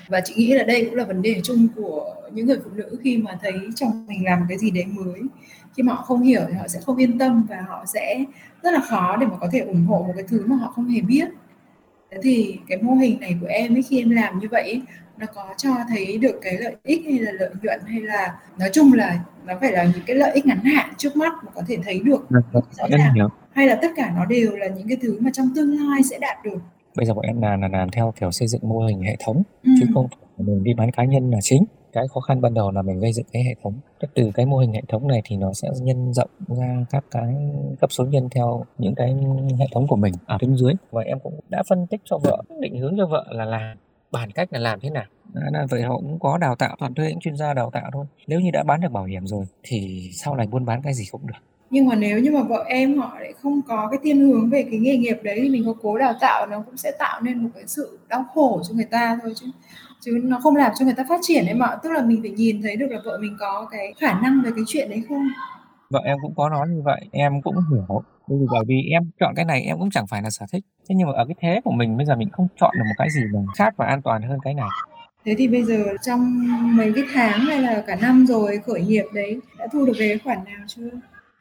Và 0.08 0.20
chị 0.24 0.34
nghĩ 0.36 0.54
là 0.54 0.64
đây 0.64 0.84
cũng 0.84 0.94
là 0.94 1.04
vấn 1.04 1.22
đề 1.22 1.40
chung 1.42 1.68
của 1.76 2.14
những 2.32 2.46
người 2.46 2.58
phụ 2.64 2.70
nữ 2.74 2.96
khi 3.02 3.18
mà 3.18 3.38
thấy 3.42 3.52
chồng 3.76 4.06
mình 4.06 4.24
làm 4.24 4.40
cái 4.48 4.58
gì 4.58 4.70
đấy 4.70 4.84
mới 4.84 5.20
khi 5.76 5.82
mà 5.82 5.92
họ 5.92 6.02
không 6.02 6.22
hiểu 6.22 6.40
thì 6.48 6.54
họ 6.54 6.68
sẽ 6.68 6.80
không 6.80 6.96
yên 6.96 7.18
tâm 7.18 7.46
và 7.48 7.64
họ 7.68 7.84
sẽ 7.86 8.24
rất 8.62 8.70
là 8.70 8.80
khó 8.80 9.16
để 9.16 9.26
mà 9.26 9.36
có 9.40 9.48
thể 9.52 9.58
ủng 9.58 9.86
hộ 9.86 10.04
một 10.06 10.12
cái 10.16 10.24
thứ 10.28 10.46
mà 10.46 10.56
họ 10.56 10.72
không 10.74 10.88
hề 10.88 11.00
biết. 11.00 11.28
Thế 12.10 12.18
thì 12.22 12.58
cái 12.68 12.78
mô 12.82 12.94
hình 12.94 13.20
này 13.20 13.36
của 13.40 13.46
em 13.46 13.76
ấy 13.76 13.82
khi 13.82 13.98
em 13.98 14.10
làm 14.10 14.38
như 14.38 14.48
vậy 14.50 14.82
nó 15.18 15.26
có 15.34 15.54
cho 15.56 15.70
thấy 15.88 16.18
được 16.18 16.38
cái 16.42 16.58
lợi 16.58 16.76
ích 16.82 17.02
hay 17.04 17.18
là 17.18 17.32
lợi 17.32 17.50
nhuận 17.62 17.80
hay 17.86 18.00
là 18.00 18.38
nói 18.58 18.70
chung 18.72 18.92
là 18.92 19.24
nó 19.46 19.54
phải 19.60 19.72
là 19.72 19.84
những 19.84 20.04
cái 20.06 20.16
lợi 20.16 20.32
ích 20.34 20.46
ngắn 20.46 20.60
hạn 20.64 20.90
trước 20.96 21.16
mắt 21.16 21.32
mà 21.44 21.50
có 21.54 21.62
thể 21.66 21.76
thấy 21.84 21.98
được 21.98 22.26
vâng, 22.30 22.42
vâng, 22.52 22.64
rõ 22.70 22.86
ràng? 22.90 23.14
hay 23.52 23.66
là 23.66 23.78
tất 23.82 23.88
cả 23.96 24.12
nó 24.16 24.24
đều 24.24 24.56
là 24.56 24.66
những 24.66 24.88
cái 24.88 24.96
thứ 25.02 25.18
mà 25.20 25.30
trong 25.32 25.48
tương 25.54 25.70
lai 25.70 26.02
sẽ 26.02 26.18
đạt 26.18 26.44
được? 26.44 26.58
Bây 26.96 27.06
giờ 27.06 27.14
bọn 27.14 27.24
em 27.24 27.40
là, 27.40 27.56
là 27.56 27.68
làm 27.68 27.90
theo 27.90 28.12
kiểu 28.20 28.30
xây 28.30 28.48
dựng 28.48 28.60
mô 28.64 28.78
hình 28.78 29.02
hệ 29.02 29.16
thống 29.24 29.42
ừ. 29.64 29.70
chứ 29.80 29.86
không 29.94 30.08
mình 30.38 30.64
đi 30.64 30.74
bán 30.74 30.90
cá 30.90 31.04
nhân 31.04 31.30
là 31.30 31.38
chính 31.42 31.64
cái 31.94 32.08
khó 32.08 32.20
khăn 32.20 32.40
ban 32.40 32.54
đầu 32.54 32.70
là 32.70 32.82
mình 32.82 33.00
gây 33.00 33.12
dựng 33.12 33.26
cái 33.32 33.44
hệ 33.44 33.54
thống. 33.62 33.74
Từ 34.14 34.30
cái 34.34 34.46
mô 34.46 34.58
hình 34.58 34.72
hệ 34.72 34.82
thống 34.88 35.08
này 35.08 35.22
thì 35.24 35.36
nó 35.36 35.52
sẽ 35.52 35.68
nhân 35.80 36.12
rộng 36.14 36.30
ra 36.48 36.84
các 36.90 37.04
cái 37.10 37.34
cấp 37.80 37.92
số 37.92 38.04
nhân 38.04 38.28
theo 38.30 38.64
những 38.78 38.94
cái 38.94 39.16
hệ 39.58 39.66
thống 39.72 39.86
của 39.86 39.96
mình 39.96 40.14
ở 40.26 40.38
bên 40.40 40.56
dưới. 40.56 40.72
Và 40.90 41.02
em 41.02 41.18
cũng 41.22 41.40
đã 41.48 41.62
phân 41.68 41.86
tích 41.86 42.00
cho 42.04 42.18
vợ 42.18 42.42
định 42.60 42.78
hướng 42.78 42.94
cho 42.98 43.06
vợ 43.06 43.26
là 43.30 43.44
làm 43.44 43.76
bản 44.10 44.30
cách 44.30 44.48
là 44.52 44.58
làm 44.58 44.80
thế 44.80 44.90
nào. 44.90 45.04
Là 45.34 45.66
vậy 45.70 45.82
họ 45.82 45.96
cũng 45.96 46.18
có 46.18 46.38
đào 46.38 46.56
tạo 46.56 46.76
toàn 46.78 46.94
thuê 46.94 47.08
những 47.08 47.20
chuyên 47.20 47.36
gia 47.36 47.54
đào 47.54 47.70
tạo 47.70 47.90
thôi. 47.92 48.06
Nếu 48.26 48.40
như 48.40 48.50
đã 48.52 48.62
bán 48.62 48.80
được 48.80 48.92
bảo 48.92 49.04
hiểm 49.04 49.26
rồi 49.26 49.44
thì 49.62 50.10
sau 50.12 50.36
này 50.36 50.46
buôn 50.46 50.64
bán 50.64 50.82
cái 50.82 50.94
gì 50.94 51.04
cũng 51.10 51.26
được. 51.26 51.34
Nhưng 51.70 51.86
mà 51.86 51.94
nếu 51.94 52.18
như 52.18 52.30
mà 52.30 52.42
vợ 52.42 52.64
em 52.68 52.98
họ 52.98 53.18
lại 53.20 53.32
không 53.42 53.60
có 53.68 53.88
cái 53.90 54.00
thiên 54.02 54.20
hướng 54.20 54.50
về 54.50 54.62
cái 54.70 54.78
nghề 54.78 54.96
nghiệp 54.96 55.16
đấy 55.22 55.40
thì 55.42 55.48
mình 55.48 55.62
có 55.66 55.74
cố 55.82 55.98
đào 55.98 56.14
tạo 56.20 56.46
nó 56.46 56.62
cũng 56.66 56.76
sẽ 56.76 56.92
tạo 56.98 57.20
nên 57.20 57.38
một 57.38 57.50
cái 57.54 57.64
sự 57.66 57.98
đau 58.08 58.24
khổ 58.34 58.62
cho 58.68 58.74
người 58.74 58.88
ta 58.90 59.18
thôi 59.22 59.32
chứ 59.36 59.46
chứ 60.04 60.20
nó 60.24 60.40
không 60.42 60.56
làm 60.56 60.72
cho 60.78 60.84
người 60.84 60.94
ta 60.94 61.04
phát 61.08 61.20
triển 61.22 61.46
ấy 61.46 61.54
mà. 61.54 61.76
Tức 61.82 61.92
là 61.92 62.02
mình 62.02 62.22
phải 62.22 62.30
nhìn 62.30 62.62
thấy 62.62 62.76
được 62.76 62.86
là 62.90 62.98
vợ 63.04 63.18
mình 63.20 63.36
có 63.40 63.68
cái 63.70 63.94
khả 64.00 64.20
năng 64.20 64.42
về 64.44 64.50
cái 64.56 64.64
chuyện 64.66 64.90
đấy 64.90 65.02
không? 65.08 65.28
Vợ 65.90 66.00
em 66.04 66.18
cũng 66.22 66.34
có 66.36 66.48
nói 66.48 66.68
như 66.68 66.82
vậy 66.84 67.08
em 67.12 67.42
cũng 67.42 67.56
hiểu. 67.70 68.02
Bởi 68.28 68.64
vì 68.66 68.82
em 68.90 69.10
chọn 69.20 69.34
cái 69.36 69.44
này 69.44 69.62
em 69.62 69.78
cũng 69.78 69.90
chẳng 69.90 70.06
phải 70.06 70.22
là 70.22 70.30
sở 70.30 70.46
thích. 70.52 70.64
Thế 70.88 70.94
nhưng 70.94 71.06
mà 71.06 71.12
ở 71.16 71.24
cái 71.24 71.34
thế 71.40 71.60
của 71.64 71.72
mình 71.72 71.96
bây 71.96 72.06
giờ 72.06 72.16
mình 72.16 72.30
không 72.30 72.48
chọn 72.60 72.70
được 72.74 72.84
một 72.88 72.94
cái 72.98 73.10
gì 73.10 73.20
mà 73.34 73.40
khác 73.56 73.74
và 73.76 73.86
an 73.86 74.02
toàn 74.02 74.22
hơn 74.22 74.38
cái 74.44 74.54
này. 74.54 74.68
Thế 75.24 75.34
thì 75.38 75.48
bây 75.48 75.64
giờ 75.64 75.84
trong 76.02 76.46
mấy 76.76 76.92
cái 76.94 77.04
tháng 77.14 77.40
hay 77.40 77.62
là 77.62 77.84
cả 77.86 77.96
năm 77.96 78.26
rồi 78.26 78.60
khởi 78.66 78.80
nghiệp 78.80 79.04
đấy 79.14 79.40
đã 79.58 79.66
thu 79.72 79.86
được 79.86 79.92
về 79.98 80.18
khoản 80.24 80.38
nào 80.44 80.64
chưa? 80.66 80.90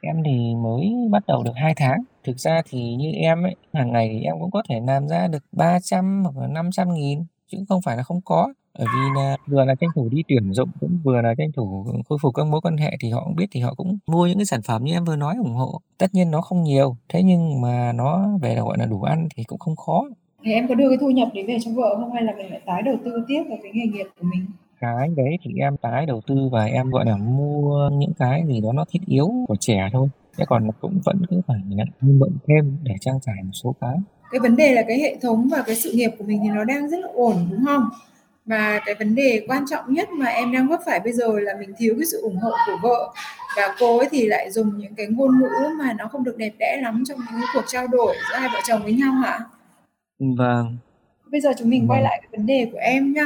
Em 0.01 0.15
thì 0.25 0.55
mới 0.63 0.91
bắt 1.11 1.23
đầu 1.27 1.43
được 1.43 1.51
2 1.55 1.73
tháng. 1.75 2.03
Thực 2.23 2.39
ra 2.39 2.61
thì 2.69 2.95
như 2.95 3.11
em 3.11 3.43
ấy 3.43 3.55
hàng 3.73 3.91
ngày 3.91 4.09
thì 4.11 4.25
em 4.25 4.35
cũng 4.39 4.51
có 4.51 4.63
thể 4.69 4.81
làm 4.87 5.07
ra 5.07 5.27
được 5.27 5.43
300 5.51 6.23
hoặc 6.23 6.41
là 6.41 6.47
500 6.47 6.93
nghìn 6.93 7.19
chứ 7.57 7.65
không 7.69 7.81
phải 7.81 7.97
là 7.97 8.03
không 8.03 8.21
có. 8.25 8.53
Bởi 8.77 8.87
vì 8.95 9.21
là 9.21 9.37
vừa 9.47 9.65
là 9.65 9.75
tranh 9.75 9.89
thủ 9.95 10.09
đi 10.11 10.23
tuyển 10.27 10.53
dụng 10.53 10.69
cũng 10.79 10.99
vừa 11.03 11.21
là 11.21 11.35
tranh 11.37 11.51
thủ 11.55 11.85
khôi 12.09 12.17
phục 12.21 12.35
các 12.35 12.47
mối 12.47 12.61
quan 12.61 12.77
hệ 12.77 12.97
thì 12.99 13.09
họ 13.09 13.23
cũng 13.25 13.35
biết 13.35 13.47
thì 13.51 13.59
họ 13.59 13.73
cũng 13.73 13.97
mua 14.07 14.27
những 14.27 14.37
cái 14.37 14.45
sản 14.45 14.61
phẩm 14.61 14.83
như 14.83 14.93
em 14.93 15.05
vừa 15.05 15.15
nói 15.15 15.35
ủng 15.37 15.55
hộ. 15.55 15.81
Tất 15.97 16.07
nhiên 16.13 16.31
nó 16.31 16.41
không 16.41 16.63
nhiều 16.63 16.95
thế 17.09 17.23
nhưng 17.23 17.61
mà 17.61 17.91
nó 17.95 18.27
về 18.41 18.55
là 18.55 18.61
gọi 18.61 18.77
là 18.77 18.85
đủ 18.85 19.01
ăn 19.01 19.27
thì 19.35 19.43
cũng 19.43 19.59
không 19.59 19.75
khó. 19.75 20.03
Thì 20.43 20.51
em 20.51 20.67
có 20.67 20.75
đưa 20.75 20.89
cái 20.89 20.97
thu 21.01 21.09
nhập 21.09 21.27
đấy 21.33 21.43
về 21.47 21.57
cho 21.65 21.71
vợ 21.75 21.95
không 21.99 22.13
hay 22.13 22.23
là 22.23 22.33
mình 22.37 22.49
lại 22.49 22.61
tái 22.65 22.81
đầu 22.81 22.95
tư 23.05 23.25
tiếp 23.27 23.43
vào 23.49 23.57
cái 23.63 23.71
nghề 23.73 23.85
nghiệp 23.85 24.05
của 24.19 24.25
mình? 24.33 24.45
Cái 24.79 25.09
đấy 25.15 25.37
thì 25.43 25.51
em 25.59 25.77
tái 25.77 26.05
đầu 26.05 26.21
tư 26.27 26.49
và 26.51 26.65
em 26.65 26.89
gọi 26.89 27.05
là 27.05 27.17
mua 27.17 27.89
những 27.93 28.13
cái 28.19 28.43
gì 28.47 28.61
đó 28.61 28.71
nó 28.73 28.85
thiết 28.89 28.99
yếu 29.05 29.31
của 29.47 29.55
trẻ 29.59 29.89
thôi. 29.93 30.07
Thế 30.37 30.45
còn 30.47 30.69
cũng 30.81 30.99
vẫn 31.05 31.21
cứ 31.29 31.41
phải 31.47 31.57
như 31.99 32.17
bận 32.19 32.31
thêm 32.47 32.77
để 32.83 32.95
trang 33.01 33.19
trải 33.21 33.35
một 33.43 33.51
số 33.53 33.75
cái 33.81 33.97
cái 34.33 34.39
vấn 34.39 34.55
đề 34.55 34.73
là 34.73 34.81
cái 34.87 34.99
hệ 34.99 35.15
thống 35.21 35.49
và 35.51 35.63
cái 35.65 35.75
sự 35.75 35.91
nghiệp 35.91 36.09
của 36.17 36.23
mình 36.23 36.39
thì 36.43 36.49
nó 36.49 36.63
đang 36.63 36.89
rất 36.89 36.99
là 36.99 37.07
ổn 37.13 37.47
đúng 37.51 37.65
không 37.65 37.89
mà 38.45 38.79
cái 38.85 38.95
vấn 38.95 39.15
đề 39.15 39.45
quan 39.47 39.65
trọng 39.69 39.93
nhất 39.93 40.09
mà 40.11 40.25
em 40.25 40.51
đang 40.51 40.67
vấp 40.67 40.79
phải 40.85 40.99
bây 40.99 41.13
giờ 41.13 41.39
là 41.39 41.53
mình 41.59 41.73
thiếu 41.77 41.95
cái 41.97 42.05
sự 42.05 42.21
ủng 42.21 42.37
hộ 42.37 42.51
của 42.67 42.77
vợ 42.83 43.13
và 43.57 43.75
cô 43.79 43.97
ấy 43.97 44.07
thì 44.11 44.27
lại 44.27 44.51
dùng 44.51 44.77
những 44.77 44.95
cái 44.95 45.07
ngôn 45.07 45.39
ngữ 45.39 45.69
mà 45.79 45.93
nó 45.93 46.07
không 46.07 46.23
được 46.23 46.37
đẹp 46.37 46.51
đẽ 46.59 46.79
lắm 46.81 47.03
trong 47.07 47.19
những 47.19 47.41
cuộc 47.53 47.63
trao 47.67 47.87
đổi 47.87 48.15
giữa 48.29 48.35
hai 48.35 48.49
vợ 48.53 48.59
chồng 48.67 48.83
với 48.83 48.93
nhau 48.93 49.13
hả? 49.13 49.39
Vâng. 50.19 50.77
Bây 51.31 51.41
giờ 51.41 51.49
chúng 51.59 51.69
mình 51.69 51.85
quay 51.87 51.99
vâng. 51.99 52.03
lại 52.03 52.19
cái 52.21 52.29
vấn 52.31 52.45
đề 52.45 52.69
của 52.71 52.77
em 52.77 53.13
nhá. 53.13 53.25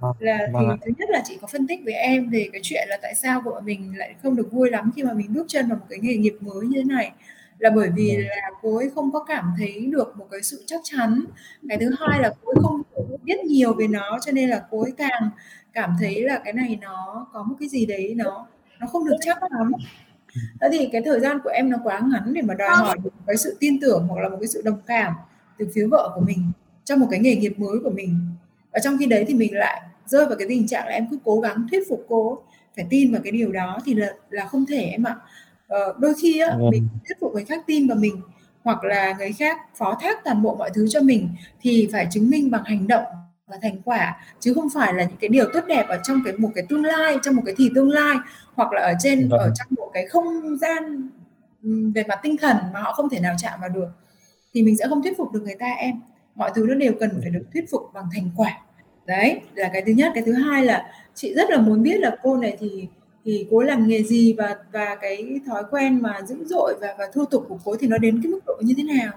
Vâng. 0.00 0.12
Là 0.18 0.38
thì 0.46 0.52
vâng 0.52 0.78
thứ 0.84 0.90
nhất 0.98 1.10
là 1.10 1.22
chị 1.24 1.38
có 1.40 1.46
phân 1.52 1.66
tích 1.66 1.80
với 1.84 1.94
em 1.94 2.30
về 2.30 2.48
cái 2.52 2.60
chuyện 2.64 2.86
là 2.88 2.98
tại 3.02 3.14
sao 3.14 3.40
vợ 3.44 3.60
mình 3.64 3.92
lại 3.96 4.14
không 4.22 4.36
được 4.36 4.52
vui 4.52 4.70
lắm 4.70 4.90
khi 4.96 5.02
mà 5.02 5.12
mình 5.12 5.26
bước 5.34 5.44
chân 5.48 5.68
vào 5.68 5.78
một 5.78 5.86
cái 5.88 5.98
nghề 6.02 6.14
nghiệp 6.14 6.34
mới 6.40 6.66
như 6.66 6.76
thế 6.76 6.84
này 6.84 7.12
là 7.58 7.70
bởi 7.70 7.90
vì 7.94 8.16
ừ. 8.16 8.22
là 8.22 8.50
cô 8.62 8.76
ấy 8.76 8.90
không 8.94 9.12
có 9.12 9.24
cảm 9.24 9.54
thấy 9.58 9.86
được 9.86 10.16
một 10.16 10.26
cái 10.30 10.42
sự 10.42 10.64
chắc 10.66 10.80
chắn. 10.84 11.24
Cái 11.68 11.78
thứ 11.78 11.90
hai 11.98 12.22
là 12.22 12.32
cô 12.42 12.52
ấy 12.52 12.56
không 12.62 12.82
biết 13.24 13.44
nhiều 13.44 13.74
về 13.74 13.88
nó 13.88 14.18
cho 14.26 14.32
nên 14.32 14.50
là 14.50 14.62
cô 14.70 14.82
ấy 14.82 14.92
càng 14.96 15.30
cảm 15.72 15.96
thấy 16.00 16.22
là 16.22 16.40
cái 16.44 16.52
này 16.52 16.78
nó 16.80 17.26
có 17.32 17.42
một 17.42 17.54
cái 17.60 17.68
gì 17.68 17.86
đấy 17.86 18.14
nó 18.16 18.46
nó 18.80 18.86
không 18.86 19.04
được 19.04 19.16
chắc 19.20 19.42
lắm. 19.42 19.72
Thế 20.60 20.68
thì 20.72 20.88
cái 20.92 21.02
thời 21.04 21.20
gian 21.20 21.38
của 21.44 21.50
em 21.50 21.70
nó 21.70 21.78
quá 21.84 22.00
ngắn 22.12 22.34
để 22.34 22.42
mà 22.42 22.54
đòi 22.54 22.76
hỏi 22.76 22.96
được 23.04 23.10
cái 23.26 23.36
sự 23.36 23.56
tin 23.60 23.80
tưởng 23.80 24.06
hoặc 24.08 24.22
là 24.22 24.28
một 24.28 24.36
cái 24.40 24.48
sự 24.48 24.62
đồng 24.64 24.80
cảm 24.86 25.14
từ 25.58 25.68
phía 25.74 25.86
vợ 25.86 26.12
của 26.14 26.20
mình 26.20 26.52
trong 26.84 27.00
một 27.00 27.06
cái 27.10 27.20
nghề 27.20 27.36
nghiệp 27.36 27.58
mới 27.58 27.78
của 27.84 27.90
mình. 27.90 28.20
Và 28.72 28.78
trong 28.78 28.96
khi 28.98 29.06
đấy 29.06 29.24
thì 29.28 29.34
mình 29.34 29.54
lại 29.56 29.82
rơi 30.06 30.26
vào 30.26 30.36
cái 30.38 30.48
tình 30.48 30.66
trạng 30.66 30.86
là 30.86 30.92
em 30.92 31.06
cứ 31.10 31.18
cố 31.24 31.40
gắng 31.40 31.66
thuyết 31.70 31.82
phục 31.88 32.06
cô 32.08 32.42
phải 32.76 32.86
tin 32.90 33.12
vào 33.12 33.20
cái 33.24 33.32
điều 33.32 33.52
đó 33.52 33.78
thì 33.84 33.94
là 33.94 34.12
là 34.30 34.44
không 34.44 34.66
thể 34.66 34.82
em 34.82 35.06
ạ 35.06 35.16
ờ, 35.68 35.94
đôi 35.98 36.14
khi 36.22 36.38
á, 36.38 36.48
ừ. 36.48 36.68
mình 36.70 36.88
thuyết 37.08 37.16
phục 37.20 37.34
người 37.34 37.44
khác 37.44 37.64
tin 37.66 37.88
vào 37.88 37.96
mình 37.96 38.20
hoặc 38.64 38.84
là 38.84 39.14
người 39.18 39.32
khác 39.32 39.60
phó 39.74 39.98
thác 40.00 40.24
toàn 40.24 40.42
bộ 40.42 40.54
mọi 40.54 40.70
thứ 40.74 40.86
cho 40.88 41.00
mình 41.00 41.28
thì 41.60 41.88
phải 41.92 42.06
chứng 42.10 42.30
minh 42.30 42.50
bằng 42.50 42.64
hành 42.64 42.86
động 42.86 43.04
và 43.46 43.56
thành 43.62 43.82
quả 43.84 44.16
chứ 44.40 44.54
không 44.54 44.68
phải 44.74 44.94
là 44.94 45.04
những 45.04 45.16
cái 45.20 45.28
điều 45.28 45.46
tốt 45.52 45.60
đẹp 45.66 45.86
ở 45.88 45.98
trong 46.04 46.22
cái 46.24 46.32
một 46.38 46.50
cái 46.54 46.64
tương 46.68 46.84
lai 46.84 47.16
trong 47.22 47.36
một 47.36 47.42
cái 47.46 47.54
thì 47.58 47.70
tương 47.74 47.90
lai 47.90 48.16
hoặc 48.54 48.72
là 48.72 48.82
ở 48.82 48.92
trên 48.98 49.28
vâng. 49.28 49.40
ở 49.40 49.50
trong 49.54 49.68
một 49.76 49.90
cái 49.92 50.06
không 50.06 50.56
gian 50.56 51.08
về 51.94 52.04
mặt 52.08 52.18
tinh 52.22 52.36
thần 52.36 52.56
mà 52.74 52.80
họ 52.80 52.92
không 52.92 53.08
thể 53.08 53.20
nào 53.20 53.34
chạm 53.38 53.60
vào 53.60 53.68
được 53.68 53.88
thì 54.54 54.62
mình 54.62 54.76
sẽ 54.76 54.88
không 54.88 55.02
thuyết 55.02 55.16
phục 55.18 55.32
được 55.32 55.42
người 55.44 55.56
ta 55.58 55.66
em 55.66 56.00
mọi 56.34 56.50
thứ 56.54 56.66
nó 56.68 56.74
đều 56.74 56.92
cần 57.00 57.18
phải 57.20 57.30
được 57.30 57.44
thuyết 57.52 57.64
phục 57.70 57.82
bằng 57.94 58.04
thành 58.14 58.30
quả 58.36 58.58
đấy 59.06 59.40
là 59.54 59.70
cái 59.72 59.82
thứ 59.86 59.92
nhất 59.92 60.12
cái 60.14 60.22
thứ 60.26 60.32
hai 60.32 60.64
là 60.64 60.92
chị 61.14 61.34
rất 61.34 61.50
là 61.50 61.58
muốn 61.58 61.82
biết 61.82 62.00
là 62.00 62.16
cô 62.22 62.36
này 62.36 62.56
thì 62.60 62.88
thì 63.28 63.46
cố 63.50 63.60
làm 63.60 63.88
nghề 63.88 64.02
gì 64.02 64.32
và 64.32 64.56
và 64.72 64.96
cái 65.00 65.40
thói 65.46 65.62
quen 65.70 66.02
mà 66.02 66.22
dữ 66.28 66.44
dội 66.44 66.74
và 66.80 66.96
và 66.98 67.04
thô 67.14 67.24
tục 67.24 67.44
của 67.48 67.58
cố 67.64 67.76
thì 67.80 67.86
nó 67.86 67.98
đến 67.98 68.20
cái 68.22 68.32
mức 68.32 68.40
độ 68.46 68.54
như 68.60 68.74
thế 68.76 68.82
nào? 68.82 69.12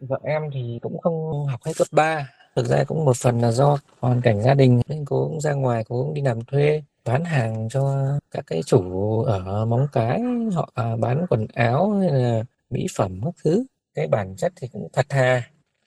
Vợ 0.00 0.18
em 0.22 0.42
thì 0.54 0.78
cũng 0.82 1.00
không 1.00 1.46
học 1.46 1.60
hết 1.64 1.72
cấp 1.78 1.86
3 1.90 2.28
thực 2.56 2.66
ra 2.66 2.84
cũng 2.84 3.04
một 3.04 3.16
phần 3.16 3.40
là 3.40 3.52
do 3.52 3.78
hoàn 4.00 4.20
cảnh 4.20 4.42
gia 4.42 4.54
đình, 4.54 4.80
nên 4.88 5.04
cô 5.04 5.28
cũng 5.28 5.40
ra 5.40 5.52
ngoài 5.52 5.84
cô 5.88 6.02
cũng 6.02 6.14
đi 6.14 6.22
làm 6.22 6.44
thuê, 6.44 6.82
bán 7.04 7.24
hàng 7.24 7.68
cho 7.70 8.08
các 8.30 8.44
cái 8.46 8.62
chủ 8.66 9.22
ở 9.22 9.64
Móng 9.64 9.86
Cái, 9.92 10.22
họ 10.52 10.72
bán 10.98 11.26
quần 11.30 11.46
áo 11.54 11.90
hay 11.90 12.10
là 12.10 12.44
mỹ 12.70 12.86
phẩm 12.96 13.20
các 13.24 13.34
thứ. 13.44 13.64
Cái 13.94 14.08
bản 14.08 14.36
chất 14.36 14.52
thì 14.56 14.68
cũng 14.72 14.88
thật 14.92 15.06
thà. 15.08 15.42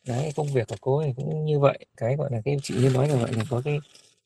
Đấy, 0.08 0.34
công 0.36 0.48
việc 0.54 0.68
của 0.68 0.76
cô 0.82 1.04
thì 1.06 1.14
cũng 1.16 1.46
như 1.46 1.60
vậy. 1.60 1.80
Cái 1.98 2.16
gọi 2.16 2.30
là 2.32 2.42
cái 2.46 2.58
chị 2.64 2.76
như 2.82 2.90
nói 2.90 3.08
là 3.08 3.16
gọi 3.16 3.34
là 3.34 3.44
có 3.50 3.62
cái 3.66 3.80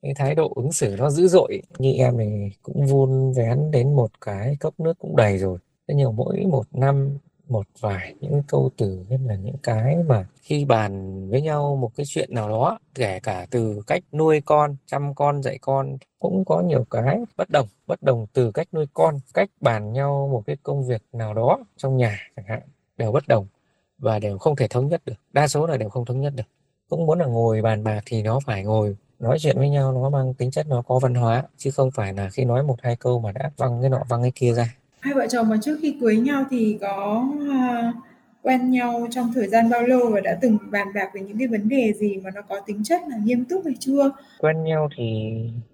cái 0.03 0.13
thái 0.13 0.35
độ 0.35 0.51
ứng 0.55 0.71
xử 0.71 0.95
nó 0.99 1.09
dữ 1.09 1.27
dội, 1.27 1.61
như 1.77 1.93
em 1.93 2.17
thì 2.17 2.49
cũng 2.61 2.85
vun 2.85 3.33
vén 3.33 3.71
đến 3.71 3.95
một 3.95 4.11
cái 4.21 4.57
cốc 4.59 4.79
nước 4.79 4.99
cũng 4.99 5.15
đầy 5.15 5.37
rồi. 5.37 5.59
Thế 5.87 5.95
nhiều 5.95 6.11
mỗi 6.11 6.45
một 6.45 6.65
năm, 6.71 7.17
một 7.47 7.67
vài 7.79 8.15
những 8.19 8.43
câu 8.47 8.69
từ 8.77 9.05
hay 9.09 9.19
là 9.25 9.35
những 9.35 9.57
cái 9.63 9.95
mà 10.07 10.27
khi 10.41 10.65
bàn 10.65 11.23
với 11.29 11.41
nhau 11.41 11.75
một 11.75 11.91
cái 11.95 12.05
chuyện 12.09 12.33
nào 12.33 12.49
đó, 12.49 12.79
kể 12.95 13.19
cả 13.19 13.47
từ 13.51 13.81
cách 13.87 14.03
nuôi 14.11 14.41
con, 14.45 14.75
chăm 14.85 15.13
con, 15.15 15.43
dạy 15.43 15.57
con, 15.61 15.97
cũng 16.19 16.45
có 16.45 16.61
nhiều 16.61 16.85
cái 16.89 17.19
bất 17.37 17.49
đồng 17.49 17.67
bất 17.87 18.03
đồng 18.03 18.25
từ 18.33 18.51
cách 18.51 18.67
nuôi 18.71 18.85
con, 18.93 19.19
cách 19.33 19.49
bàn 19.61 19.93
nhau 19.93 20.29
một 20.31 20.43
cái 20.45 20.57
công 20.63 20.87
việc 20.87 21.01
nào 21.13 21.33
đó 21.33 21.59
trong 21.77 21.97
nhà 21.97 22.19
chẳng 22.35 22.45
hạn, 22.45 22.61
đều 22.97 23.11
bất 23.11 23.27
đồng 23.27 23.47
và 23.97 24.19
đều 24.19 24.37
không 24.37 24.55
thể 24.55 24.67
thống 24.67 24.87
nhất 24.87 25.01
được. 25.05 25.17
Đa 25.33 25.47
số 25.47 25.67
là 25.67 25.77
đều 25.77 25.89
không 25.89 26.05
thống 26.05 26.21
nhất 26.21 26.33
được. 26.35 26.47
Cũng 26.89 27.05
muốn 27.05 27.19
là 27.19 27.25
ngồi 27.25 27.61
bàn 27.61 27.83
bạc 27.83 28.01
thì 28.05 28.23
nó 28.23 28.39
phải 28.45 28.63
ngồi 28.63 28.95
nói 29.23 29.39
chuyện 29.39 29.57
với 29.57 29.69
nhau 29.69 29.91
nó 29.91 30.09
mang 30.09 30.33
tính 30.33 30.51
chất 30.51 30.67
nó 30.69 30.81
có 30.81 30.99
văn 30.99 31.15
hóa 31.15 31.43
chứ 31.57 31.71
không 31.71 31.91
phải 31.91 32.13
là 32.13 32.29
khi 32.29 32.45
nói 32.45 32.63
một 32.63 32.75
hai 32.83 32.95
câu 32.95 33.19
mà 33.19 33.31
đã 33.31 33.51
văng 33.57 33.81
cái 33.81 33.89
nọ 33.89 34.03
văng 34.09 34.21
cái 34.21 34.31
kia 34.35 34.53
ra. 34.53 34.75
Hai 34.99 35.13
vợ 35.13 35.27
chồng 35.29 35.49
mà 35.49 35.57
trước 35.61 35.77
khi 35.81 35.97
cưới 36.01 36.17
nhau 36.17 36.43
thì 36.49 36.77
có 36.81 37.25
uh, 37.37 37.95
quen 38.41 38.71
nhau 38.71 39.07
trong 39.11 39.31
thời 39.35 39.47
gian 39.47 39.69
bao 39.69 39.81
lâu 39.81 40.09
và 40.11 40.19
đã 40.19 40.37
từng 40.41 40.57
bàn 40.71 40.87
bạc 40.95 41.09
về 41.13 41.21
những 41.21 41.37
cái 41.37 41.47
vấn 41.47 41.69
đề 41.69 41.93
gì 41.93 42.17
mà 42.23 42.31
nó 42.35 42.41
có 42.41 42.59
tính 42.65 42.83
chất 42.83 43.01
là 43.09 43.17
nghiêm 43.23 43.45
túc 43.45 43.65
hay 43.65 43.73
chưa? 43.79 44.11
Quen 44.39 44.63
nhau 44.63 44.89
thì 44.97 45.33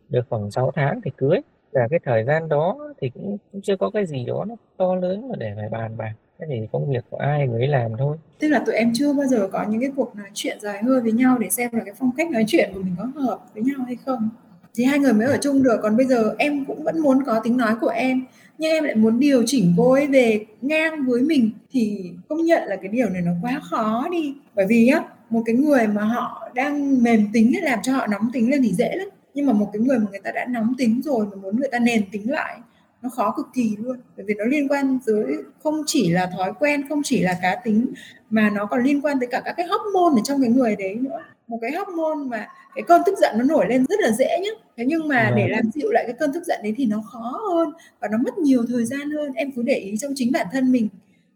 được 0.09 0.21
khoảng 0.29 0.51
6 0.51 0.71
tháng 0.75 1.01
thì 1.05 1.11
cưới. 1.17 1.39
Và 1.71 1.87
cái 1.89 1.99
thời 2.05 2.23
gian 2.23 2.49
đó 2.49 2.77
thì 3.01 3.09
cũng, 3.09 3.37
cũng 3.51 3.61
chưa 3.61 3.77
có 3.77 3.89
cái 3.89 4.05
gì 4.05 4.25
đó 4.25 4.45
nó 4.47 4.55
to 4.77 4.95
lớn 4.95 5.29
mà 5.29 5.35
để 5.39 5.53
phải 5.55 5.69
bàn 5.69 5.97
bạc 5.97 6.13
cái 6.39 6.49
gì 6.49 6.67
công 6.71 6.89
việc 6.89 7.05
của 7.09 7.17
ai 7.17 7.47
người 7.47 7.61
ấy 7.61 7.67
làm 7.67 7.91
thôi. 7.97 8.17
Tức 8.39 8.47
là 8.47 8.59
tụi 8.65 8.75
em 8.75 8.91
chưa 8.93 9.13
bao 9.13 9.25
giờ 9.25 9.49
có 9.51 9.65
những 9.69 9.81
cái 9.81 9.91
cuộc 9.95 10.15
nói 10.15 10.27
chuyện 10.33 10.57
dài 10.61 10.83
hơi 10.83 11.01
với 11.01 11.11
nhau 11.11 11.37
để 11.37 11.49
xem 11.49 11.69
là 11.73 11.79
cái 11.85 11.93
phong 11.99 12.11
cách 12.17 12.31
nói 12.31 12.43
chuyện 12.47 12.71
của 12.73 12.79
mình 12.79 12.95
có 12.97 13.21
hợp 13.21 13.39
với 13.53 13.63
nhau 13.63 13.85
hay 13.85 13.97
không. 14.05 14.29
Thì 14.75 14.83
hai 14.83 14.99
người 14.99 15.13
mới 15.13 15.27
ở 15.27 15.37
chung 15.41 15.63
được, 15.63 15.79
còn 15.81 15.97
bây 15.97 16.05
giờ 16.05 16.35
em 16.37 16.65
cũng 16.65 16.83
vẫn 16.83 16.99
muốn 16.99 17.23
có 17.25 17.39
tính 17.39 17.57
nói 17.57 17.75
của 17.81 17.87
em, 17.87 18.25
nhưng 18.57 18.71
em 18.71 18.83
lại 18.83 18.95
muốn 18.95 19.19
điều 19.19 19.43
chỉnh 19.45 19.73
cô 19.77 19.91
ấy 19.91 20.07
về 20.07 20.45
ngang 20.61 21.05
với 21.05 21.21
mình. 21.21 21.51
Thì 21.71 22.11
công 22.27 22.45
nhận 22.45 22.63
là 22.67 22.75
cái 22.75 22.87
điều 22.87 23.09
này 23.09 23.21
nó 23.21 23.31
quá 23.41 23.59
khó 23.63 24.07
đi. 24.11 24.35
Bởi 24.55 24.65
vì 24.69 24.87
á, 24.87 25.03
một 25.29 25.43
cái 25.45 25.55
người 25.55 25.87
mà 25.87 26.03
họ 26.03 26.49
đang 26.55 27.03
mềm 27.03 27.27
tính 27.33 27.51
để 27.53 27.59
làm 27.61 27.79
cho 27.83 27.93
họ 27.93 28.07
nóng 28.07 28.29
tính 28.33 28.51
lên 28.51 28.63
thì 28.63 28.73
dễ 28.73 28.95
lắm. 28.95 29.07
Nhưng 29.33 29.45
mà 29.45 29.53
một 29.53 29.69
cái 29.73 29.81
người 29.81 29.99
mà 29.99 30.05
người 30.11 30.19
ta 30.23 30.31
đã 30.31 30.45
nóng 30.49 30.73
tính 30.77 31.01
rồi 31.03 31.25
mà 31.25 31.35
muốn 31.41 31.59
người 31.59 31.69
ta 31.71 31.79
nền 31.79 32.03
tính 32.11 32.31
lại 32.31 32.59
nó 33.01 33.09
khó 33.09 33.33
cực 33.37 33.45
kỳ 33.53 33.75
luôn. 33.79 33.97
Bởi 34.17 34.25
vì 34.25 34.33
nó 34.37 34.45
liên 34.45 34.67
quan 34.67 34.99
tới 35.05 35.25
không 35.63 35.83
chỉ 35.85 36.09
là 36.09 36.31
thói 36.37 36.53
quen 36.59 36.89
không 36.89 37.01
chỉ 37.03 37.23
là 37.23 37.37
cá 37.41 37.55
tính 37.63 37.85
mà 38.29 38.49
nó 38.49 38.65
còn 38.65 38.83
liên 38.83 39.01
quan 39.01 39.19
tới 39.19 39.27
cả 39.31 39.41
các 39.45 39.53
cái 39.57 39.67
hormone 39.67 40.21
ở 40.21 40.23
trong 40.23 40.41
cái 40.41 40.49
người 40.49 40.75
đấy 40.75 40.95
nữa. 40.95 41.19
Một 41.47 41.57
cái 41.61 41.71
hormone 41.71 42.27
mà 42.27 42.47
cái 42.75 42.83
cơn 42.87 43.01
tức 43.05 43.17
giận 43.17 43.35
nó 43.37 43.43
nổi 43.43 43.65
lên 43.69 43.85
rất 43.89 43.99
là 43.99 44.11
dễ 44.11 44.39
nhá. 44.43 44.49
Thế 44.77 44.83
nhưng 44.87 45.07
mà 45.07 45.33
để 45.35 45.41
vâng. 45.43 45.51
làm 45.51 45.71
dịu 45.71 45.91
lại 45.91 46.03
cái 46.07 46.15
cơn 46.19 46.33
tức 46.33 46.43
giận 46.43 46.59
đấy 46.63 46.73
thì 46.77 46.85
nó 46.85 47.01
khó 47.11 47.41
hơn 47.49 47.73
và 47.99 48.07
nó 48.11 48.17
mất 48.17 48.37
nhiều 48.37 48.65
thời 48.67 48.85
gian 48.85 49.11
hơn. 49.11 49.33
Em 49.33 49.51
cứ 49.51 49.61
để 49.61 49.75
ý 49.75 49.97
trong 49.97 50.11
chính 50.15 50.31
bản 50.31 50.47
thân 50.51 50.71
mình. 50.71 50.89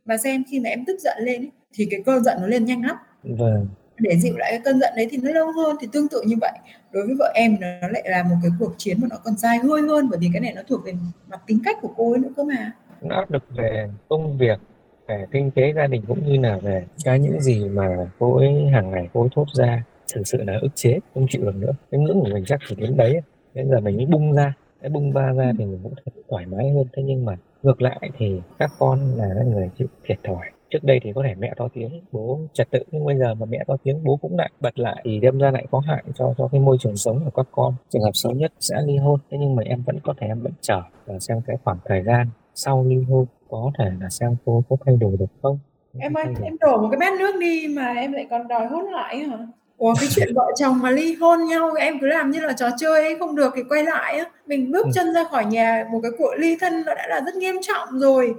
Mà 0.06 0.18
xem 0.18 0.44
khi 0.52 0.60
mà 0.60 0.70
em 0.70 0.86
tức 0.86 1.00
giận 1.00 1.18
lên 1.22 1.42
ấy, 1.42 1.52
thì 1.74 1.88
cái 1.92 2.04
cơn 2.06 2.24
giận 2.24 2.38
nó 2.42 2.48
lên 2.48 2.66
nhanh 2.66 2.86
lắm. 2.86 2.96
Vâng 3.24 3.68
để 4.00 4.18
dịu 4.18 4.38
lại 4.38 4.52
cái 4.52 4.62
cơn 4.66 4.80
giận 4.80 4.94
đấy 4.96 5.08
thì 5.12 5.18
nó 5.24 5.32
lâu 5.32 5.52
hơn. 5.52 5.76
Thì 5.82 5.88
tương 5.92 6.08
tự 6.08 6.22
như 6.26 6.36
vậy, 6.42 6.52
đối 6.92 7.08
với 7.08 7.16
vợ 7.20 7.32
em 7.36 7.58
nó 7.62 7.88
lại 7.88 8.04
là 8.06 8.24
một 8.24 8.36
cái 8.44 8.52
cuộc 8.60 8.74
chiến 8.78 8.98
mà 9.02 9.08
nó 9.12 9.18
còn 9.24 9.38
dài 9.38 9.58
hơi 9.58 9.82
hơn, 9.82 10.10
bởi 10.10 10.20
vì 10.20 10.30
cái 10.34 10.42
này 10.42 10.54
nó 10.56 10.62
thuộc 10.68 10.86
về 10.86 10.94
mặt 11.28 11.42
tính 11.48 11.60
cách 11.66 11.78
của 11.82 11.94
cô 11.98 12.12
ấy 12.12 12.20
nữa 12.20 12.30
cơ 12.38 12.44
mà. 12.44 12.72
Nó 13.02 13.16
áp 13.16 13.32
lực 13.32 13.44
về 13.58 13.90
công 14.10 14.38
việc, 14.38 14.60
về 15.08 15.26
kinh 15.32 15.52
tế 15.52 15.74
gia 15.76 15.88
đình 15.88 16.02
cũng 16.08 16.26
như 16.26 16.40
là 16.42 16.58
về 16.58 16.86
cái 17.04 17.20
những 17.20 17.42
gì 17.42 17.70
mà 17.70 17.88
cô 18.20 18.38
ấy 18.38 18.68
hàng 18.74 18.92
ngày 18.92 19.10
cô 19.14 19.22
ấy 19.22 19.30
thốt 19.36 19.46
ra, 19.54 19.84
thực 20.14 20.28
sự 20.28 20.44
là 20.44 20.60
ức 20.62 20.76
chế, 20.76 21.00
không 21.14 21.28
chịu 21.30 21.42
được 21.42 21.56
nữa. 21.56 21.72
Cái 21.92 22.02
ngưỡng 22.02 22.20
của 22.20 22.30
mình 22.34 22.44
chắc 22.48 22.60
chỉ 22.70 22.76
đến 22.76 22.98
đấy 22.98 23.22
bây 23.56 23.66
giờ 23.66 23.80
mình 23.80 23.98
mới 23.98 24.06
bung 24.06 24.34
ra, 24.34 24.54
cái 24.82 24.90
bung 24.90 25.14
ba 25.14 25.32
ra 25.32 25.52
thì 25.58 25.66
mình 25.66 25.80
cũng 25.84 25.94
thoải 26.30 26.46
mái 26.46 26.70
hơn. 26.70 26.86
Thế 26.94 27.04
nhưng 27.04 27.26
mà 27.26 27.38
ngược 27.64 27.82
lại 27.82 28.10
thì 28.18 28.42
các 28.60 28.72
con 28.80 29.00
là 29.18 29.44
người 29.46 29.70
chịu 29.78 29.88
thiệt 30.04 30.20
thòi 30.24 30.48
trước 30.74 30.84
đây 30.84 31.00
thì 31.04 31.12
có 31.16 31.24
thể 31.28 31.36
mẹ 31.40 31.54
to 31.58 31.68
tiếng 31.74 32.02
bố 32.12 32.40
trật 32.54 32.72
tự 32.72 32.80
nhưng 32.92 33.06
bây 33.06 33.18
giờ 33.18 33.34
mà 33.34 33.46
mẹ 33.46 33.64
to 33.68 33.78
tiếng 33.84 34.04
bố 34.04 34.18
cũng 34.22 34.38
lại 34.38 34.52
bật 34.60 34.80
lại 34.80 35.02
thì 35.04 35.20
đâm 35.20 35.40
ra 35.40 35.52
lại 35.52 35.66
có 35.72 35.80
hại 35.80 36.04
cho 36.16 36.34
cho 36.38 36.48
cái 36.52 36.62
môi 36.62 36.78
trường 36.80 36.96
sống 36.96 37.26
của 37.26 37.44
các 37.44 37.48
con. 37.52 37.74
Trường 37.90 38.02
hợp 38.02 38.12
xấu 38.14 38.32
nhất 38.32 38.54
sẽ 38.60 38.76
ly 38.86 38.98
hôn 38.98 39.20
thế 39.32 39.38
nhưng 39.42 39.56
mà 39.56 39.64
em 39.66 39.84
vẫn 39.86 40.00
có 40.04 40.14
thể 40.20 40.28
em 40.28 40.42
vẫn 40.42 40.52
chờ 40.62 40.82
và 41.06 41.20
xem 41.20 41.42
cái 41.48 41.58
khoảng 41.64 41.78
thời 41.86 42.04
gian 42.04 42.28
sau 42.56 42.86
ly 42.88 42.96
hôn 43.10 43.26
có 43.50 43.72
thể 43.78 43.86
là 44.02 44.10
xem 44.10 44.36
cô 44.46 44.64
có 44.70 44.76
thay 44.86 44.96
đổi 44.96 45.16
được 45.20 45.26
không? 45.42 45.60
Em 46.00 46.14
ơi 46.14 46.26
em 46.44 46.58
đổ 46.60 46.78
một 46.82 46.90
cái 46.92 47.00
bát 47.00 47.20
nước 47.20 47.36
đi 47.40 47.68
mà 47.76 47.94
em 47.94 48.12
lại 48.12 48.28
còn 48.30 48.48
đòi 48.48 48.68
hôn 48.68 48.86
lại 48.86 49.18
hả? 49.18 49.38
Ủa 49.78 49.94
cái 50.00 50.10
chuyện 50.16 50.34
vợ 50.36 50.52
chồng 50.56 50.80
mà 50.82 50.92
ly 50.92 51.16
hôn 51.16 51.40
nhau 51.50 51.72
em 51.80 52.00
cứ 52.00 52.08
làm 52.08 52.32
như 52.32 52.40
là 52.40 52.54
trò 52.54 52.70
chơi 52.78 53.04
ấy 53.04 53.16
không 53.20 53.36
được 53.36 53.54
thì 53.56 53.62
quay 53.70 53.84
lại 53.84 54.18
á. 54.18 54.26
Mình 54.48 54.72
bước 54.72 54.86
ừ. 54.86 54.92
chân 54.94 55.14
ra 55.14 55.24
khỏi 55.24 55.46
nhà 55.46 55.86
một 55.92 56.00
cái 56.04 56.12
cuộc 56.18 56.32
ly 56.38 56.58
thân 56.62 56.84
nó 56.86 56.96
đã 56.96 57.08
là 57.08 57.22
rất 57.26 57.36
nghiêm 57.36 57.56
trọng 57.62 58.00
rồi 58.00 58.36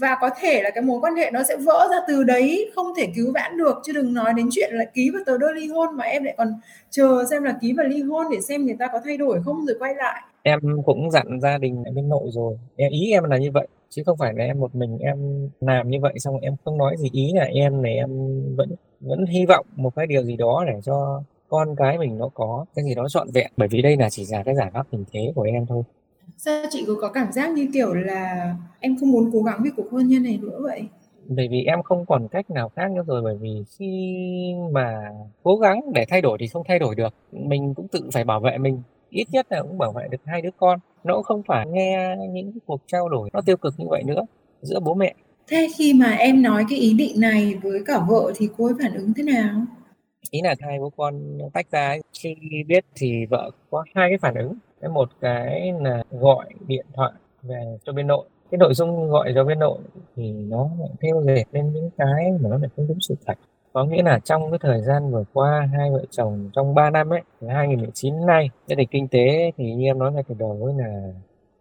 và 0.00 0.16
có 0.20 0.30
thể 0.40 0.62
là 0.62 0.70
cái 0.70 0.82
mối 0.84 1.00
quan 1.00 1.16
hệ 1.16 1.30
nó 1.30 1.42
sẽ 1.42 1.56
vỡ 1.56 1.88
ra 1.90 1.96
từ 2.08 2.24
đấy, 2.24 2.70
không 2.74 2.86
thể 2.96 3.06
cứu 3.16 3.32
vãn 3.34 3.56
được. 3.56 3.74
Chứ 3.84 3.92
đừng 3.92 4.14
nói 4.14 4.32
đến 4.36 4.48
chuyện 4.50 4.70
là 4.74 4.84
ký 4.84 5.10
vào 5.10 5.22
tờ 5.26 5.38
đơn 5.38 5.54
ly 5.54 5.68
hôn 5.68 5.96
mà 5.96 6.04
em 6.04 6.24
lại 6.24 6.34
còn 6.38 6.48
chờ 6.90 7.24
xem 7.30 7.42
là 7.42 7.58
ký 7.60 7.72
vào 7.76 7.86
ly 7.86 8.02
hôn 8.02 8.26
để 8.32 8.40
xem 8.40 8.66
người 8.66 8.76
ta 8.78 8.86
có 8.92 9.00
thay 9.04 9.16
đổi 9.16 9.42
không 9.44 9.66
rồi 9.66 9.76
quay 9.78 9.94
lại. 9.94 10.22
Em 10.42 10.60
cũng 10.84 11.10
dặn 11.10 11.40
gia 11.40 11.58
đình 11.58 11.84
bên 11.94 12.08
nội 12.08 12.28
rồi. 12.30 12.58
Em, 12.76 12.92
ý 12.92 13.12
em 13.12 13.24
là 13.24 13.38
như 13.38 13.50
vậy, 13.50 13.68
chứ 13.90 14.02
không 14.06 14.18
phải 14.18 14.32
là 14.34 14.44
em 14.44 14.60
một 14.60 14.74
mình 14.74 14.98
em 14.98 15.48
làm 15.60 15.90
như 15.90 15.98
vậy, 16.02 16.14
xong 16.16 16.40
em 16.40 16.56
không 16.64 16.78
nói 16.78 16.96
gì. 16.98 17.08
Ý 17.12 17.32
là 17.34 17.44
em 17.44 17.82
này, 17.82 17.94
em 17.94 18.10
vẫn 18.56 18.70
vẫn 19.00 19.26
hy 19.26 19.46
vọng 19.46 19.66
một 19.76 19.94
cái 19.96 20.06
điều 20.06 20.24
gì 20.24 20.36
đó 20.36 20.64
để 20.66 20.74
cho 20.84 21.22
con 21.48 21.76
cái 21.76 21.98
mình 21.98 22.18
nó 22.18 22.28
có 22.34 22.64
cái 22.74 22.84
gì 22.84 22.94
đó 22.94 23.08
trọn 23.08 23.28
vẹn. 23.34 23.50
Bởi 23.56 23.68
vì 23.68 23.82
đây 23.82 23.96
là 23.96 24.10
chỉ 24.10 24.24
là 24.30 24.42
cái 24.42 24.54
giải 24.54 24.70
pháp 24.74 24.86
tình 24.90 25.04
thế 25.12 25.32
của 25.34 25.42
em 25.42 25.66
thôi 25.66 25.82
sao 26.36 26.64
chị 26.70 26.84
có 26.86 26.94
có 27.00 27.08
cảm 27.08 27.32
giác 27.32 27.50
như 27.50 27.68
kiểu 27.72 27.94
là 27.94 28.54
em 28.80 28.96
không 29.00 29.12
muốn 29.12 29.30
cố 29.32 29.42
gắng 29.42 29.60
vì 29.64 29.70
cuộc 29.76 29.90
hôn 29.90 30.08
nhân 30.08 30.22
này 30.22 30.38
nữa 30.42 30.58
vậy? 30.62 30.88
Bởi 31.28 31.48
vì 31.48 31.62
em 31.64 31.82
không 31.82 32.06
còn 32.06 32.28
cách 32.28 32.50
nào 32.50 32.68
khác 32.68 32.90
nữa 32.90 33.02
rồi 33.06 33.22
bởi 33.22 33.36
vì 33.40 33.64
khi 33.78 34.14
mà 34.72 35.10
cố 35.42 35.56
gắng 35.56 35.80
để 35.94 36.04
thay 36.08 36.20
đổi 36.20 36.38
thì 36.40 36.46
không 36.46 36.62
thay 36.68 36.78
đổi 36.78 36.94
được. 36.94 37.14
Mình 37.32 37.74
cũng 37.74 37.88
tự 37.88 38.10
phải 38.12 38.24
bảo 38.24 38.40
vệ 38.40 38.58
mình. 38.58 38.82
Ít 39.10 39.24
nhất 39.30 39.46
là 39.50 39.62
cũng 39.62 39.78
bảo 39.78 39.92
vệ 39.92 40.08
được 40.10 40.20
hai 40.24 40.42
đứa 40.42 40.50
con. 40.56 40.78
Nó 41.04 41.14
cũng 41.14 41.22
không 41.22 41.42
phải 41.46 41.66
nghe 41.66 42.16
những 42.30 42.52
cuộc 42.66 42.80
trao 42.86 43.08
đổi 43.08 43.30
nó 43.32 43.40
tiêu 43.40 43.56
cực 43.56 43.74
như 43.78 43.86
vậy 43.90 44.02
nữa 44.02 44.22
giữa 44.62 44.80
bố 44.80 44.94
mẹ. 44.94 45.14
Thế 45.48 45.68
khi 45.76 45.92
mà 45.92 46.10
em 46.10 46.42
nói 46.42 46.64
cái 46.70 46.78
ý 46.78 46.94
định 46.94 47.20
này 47.20 47.54
với 47.62 47.82
cả 47.86 47.98
vợ 48.08 48.32
thì 48.36 48.48
cô 48.56 48.64
ấy 48.64 48.74
phản 48.82 48.94
ứng 48.94 49.12
thế 49.16 49.22
nào? 49.22 49.64
Ý 50.30 50.40
là 50.42 50.54
hai 50.60 50.78
bố 50.78 50.90
con 50.96 51.38
tách 51.52 51.70
ra 51.70 51.88
ấy. 51.88 52.02
khi 52.18 52.34
biết 52.66 52.84
thì 52.94 53.26
vợ 53.30 53.50
có 53.70 53.84
hai 53.94 54.10
cái 54.10 54.18
phản 54.18 54.34
ứng 54.34 54.54
cái 54.84 54.92
một 54.92 55.08
cái 55.20 55.72
là 55.80 56.02
gọi 56.10 56.46
điện 56.66 56.86
thoại 56.94 57.12
về 57.42 57.78
cho 57.84 57.92
bên 57.92 58.06
nội. 58.06 58.26
Cái 58.50 58.58
nội 58.58 58.74
dung 58.74 59.10
gọi 59.10 59.32
cho 59.34 59.44
bên 59.44 59.58
nội 59.58 59.78
thì 60.16 60.32
nó 60.32 60.70
lại 60.78 60.88
theo 61.02 61.22
dệt 61.22 61.44
lên 61.52 61.72
những 61.72 61.90
cái 61.96 62.32
mà 62.40 62.48
nó 62.48 62.58
lại 62.58 62.68
không 62.76 62.86
đúng 62.88 63.00
sự 63.00 63.14
thật. 63.26 63.38
Có 63.72 63.84
nghĩa 63.84 64.02
là 64.02 64.18
trong 64.18 64.50
cái 64.50 64.58
thời 64.62 64.82
gian 64.82 65.10
vừa 65.10 65.24
qua, 65.32 65.68
hai 65.76 65.90
vợ 65.90 66.04
chồng 66.10 66.50
trong 66.52 66.74
3 66.74 66.90
năm 66.90 67.12
ấy, 67.12 67.22
từ 67.40 67.48
2019 67.48 68.26
nay 68.26 68.50
gia 68.66 68.74
đình 68.74 68.88
kinh 68.90 69.08
tế 69.08 69.50
thì 69.56 69.74
như 69.74 69.84
em 69.84 69.98
nói 69.98 70.12
ngay 70.12 70.22
từ 70.28 70.34
đầu 70.38 70.60
ấy 70.64 70.74
là 70.74 71.12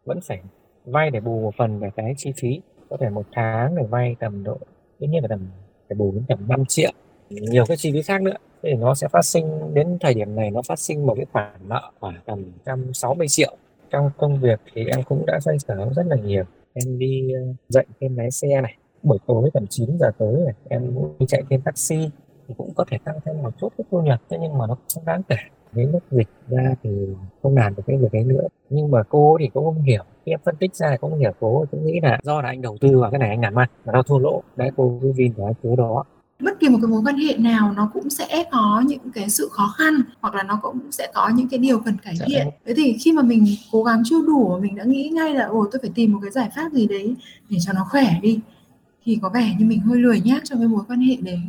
vẫn 0.05 0.19
phải 0.23 0.39
vay 0.85 1.11
để 1.11 1.19
bù 1.19 1.41
một 1.41 1.55
phần 1.57 1.79
về 1.79 1.89
cái 1.95 2.13
chi 2.17 2.33
phí. 2.37 2.61
Có 2.89 2.97
thể 2.97 3.09
một 3.09 3.25
tháng 3.31 3.75
để 3.75 3.83
vay 3.83 4.15
tầm 4.19 4.43
độ, 4.43 4.57
ít 4.99 5.07
nhất 5.07 5.23
là 5.23 5.27
tầm, 5.27 5.47
phải 5.89 5.95
bù 5.95 6.11
đến 6.11 6.23
tầm 6.27 6.39
5 6.47 6.65
triệu 6.67 6.91
nhiều 7.41 7.65
cái 7.67 7.77
chi 7.77 7.91
phí 7.91 8.01
khác 8.01 8.21
nữa. 8.21 8.35
Thì 8.63 8.73
nó 8.73 8.95
sẽ 8.95 9.07
phát 9.07 9.25
sinh, 9.25 9.73
đến 9.73 9.97
thời 10.01 10.13
điểm 10.13 10.35
này 10.35 10.51
nó 10.51 10.61
phát 10.61 10.79
sinh 10.79 11.05
một 11.05 11.13
cái 11.15 11.25
khoản 11.31 11.51
nợ 11.67 11.91
khoảng 11.99 12.15
tầm 12.25 12.43
160 12.65 13.27
triệu. 13.27 13.57
Trong 13.91 14.09
công 14.17 14.39
việc 14.41 14.59
thì 14.73 14.85
em 14.85 15.03
cũng 15.03 15.25
đã 15.25 15.39
xoay 15.39 15.59
sở 15.59 15.89
rất 15.95 16.05
là 16.07 16.15
nhiều. 16.15 16.43
Em 16.73 16.99
đi 16.99 17.33
ờ, 17.33 17.41
dạy 17.69 17.85
thêm 18.01 18.17
lái 18.17 18.31
xe 18.31 18.61
này. 18.61 18.77
Buổi 19.03 19.17
tối 19.27 19.49
tầm 19.53 19.67
9 19.67 19.97
giờ 19.99 20.11
tối 20.17 20.41
này, 20.45 20.53
em 20.69 20.91
cũng 20.95 21.15
đi 21.19 21.25
chạy 21.25 21.43
thêm 21.49 21.61
taxi. 21.61 22.09
Thì 22.47 22.53
cũng 22.57 22.73
có 22.75 22.85
thể 22.91 22.97
tăng 23.03 23.19
thêm 23.25 23.43
một 23.43 23.51
chút 23.59 23.73
cái 23.77 23.85
thu 23.91 24.01
nhập, 24.01 24.21
thế 24.29 24.37
nhưng 24.41 24.57
mà 24.57 24.67
nó 24.67 24.77
không 24.93 25.05
đáng 25.05 25.21
kể. 25.29 25.35
Đến 25.71 25.91
lúc 25.91 26.03
dịch 26.11 26.27
ra 26.49 26.75
thì 26.83 26.89
không 27.43 27.57
làm 27.57 27.75
được 27.75 27.83
cái 27.87 27.97
việc 27.97 28.11
ấy 28.11 28.23
nữa. 28.23 28.47
Nhưng 28.69 28.91
mà 28.91 29.03
cô 29.03 29.37
thì 29.39 29.47
cũng 29.53 29.65
không 29.65 29.81
hiểu. 29.81 30.03
Khi 30.25 30.31
em 30.31 30.39
phân 30.45 30.55
tích 30.55 30.75
ra 30.75 30.89
thì 30.91 30.97
cũng 30.97 31.09
không 31.09 31.19
hiểu. 31.19 31.31
Cô 31.39 31.65
cũng 31.71 31.85
nghĩ 31.85 31.99
là 32.03 32.19
do 32.23 32.41
là 32.41 32.47
anh 32.47 32.61
đầu 32.61 32.77
tư 32.81 32.99
vào 32.99 33.11
cái 33.11 33.19
này 33.19 33.29
anh 33.29 33.41
làm 33.41 33.59
ăn 33.59 33.69
mà 33.85 33.93
nó 33.93 34.03
thua 34.03 34.19
lỗ. 34.19 34.43
Đấy, 34.55 34.69
cô 34.77 34.99
cứ 35.01 35.11
vin 35.11 35.33
vào 35.33 35.47
cái 35.47 35.53
thứ 35.63 35.75
đó 35.75 36.03
bất 36.39 36.59
kỳ 36.59 36.69
một 36.69 36.79
cái 36.81 36.87
mối 36.87 37.01
quan 37.05 37.17
hệ 37.17 37.37
nào 37.37 37.73
nó 37.77 37.89
cũng 37.93 38.09
sẽ 38.09 38.43
có 38.51 38.83
những 38.87 39.11
cái 39.13 39.29
sự 39.29 39.49
khó 39.51 39.73
khăn 39.77 39.93
hoặc 40.21 40.35
là 40.35 40.43
nó 40.43 40.59
cũng 40.61 40.79
sẽ 40.91 41.11
có 41.13 41.29
những 41.29 41.47
cái 41.47 41.59
điều 41.59 41.79
cần 41.79 41.97
cải 41.97 42.15
dạ 42.15 42.25
thiện. 42.29 42.47
thế 42.65 42.73
thì 42.73 42.97
khi 42.99 43.11
mà 43.11 43.21
mình 43.21 43.45
cố 43.71 43.83
gắng 43.83 44.03
chưa 44.05 44.21
đủ 44.21 44.59
mình 44.61 44.75
đã 44.75 44.83
nghĩ 44.83 45.09
ngay 45.09 45.33
là 45.33 45.45
ồ 45.45 45.67
tôi 45.71 45.79
phải 45.81 45.91
tìm 45.95 46.13
một 46.13 46.19
cái 46.21 46.31
giải 46.31 46.49
pháp 46.55 46.71
gì 46.73 46.87
đấy 46.87 47.15
để 47.49 47.57
cho 47.65 47.73
nó 47.73 47.85
khỏe 47.89 48.19
đi 48.21 48.39
thì 49.05 49.19
có 49.21 49.29
vẻ 49.29 49.55
như 49.59 49.65
mình 49.65 49.79
hơi 49.79 49.99
lười 49.99 50.21
nhác 50.21 50.41
trong 50.43 50.59
cái 50.59 50.67
mối 50.67 50.83
quan 50.87 50.99
hệ 50.99 51.15
đấy. 51.15 51.39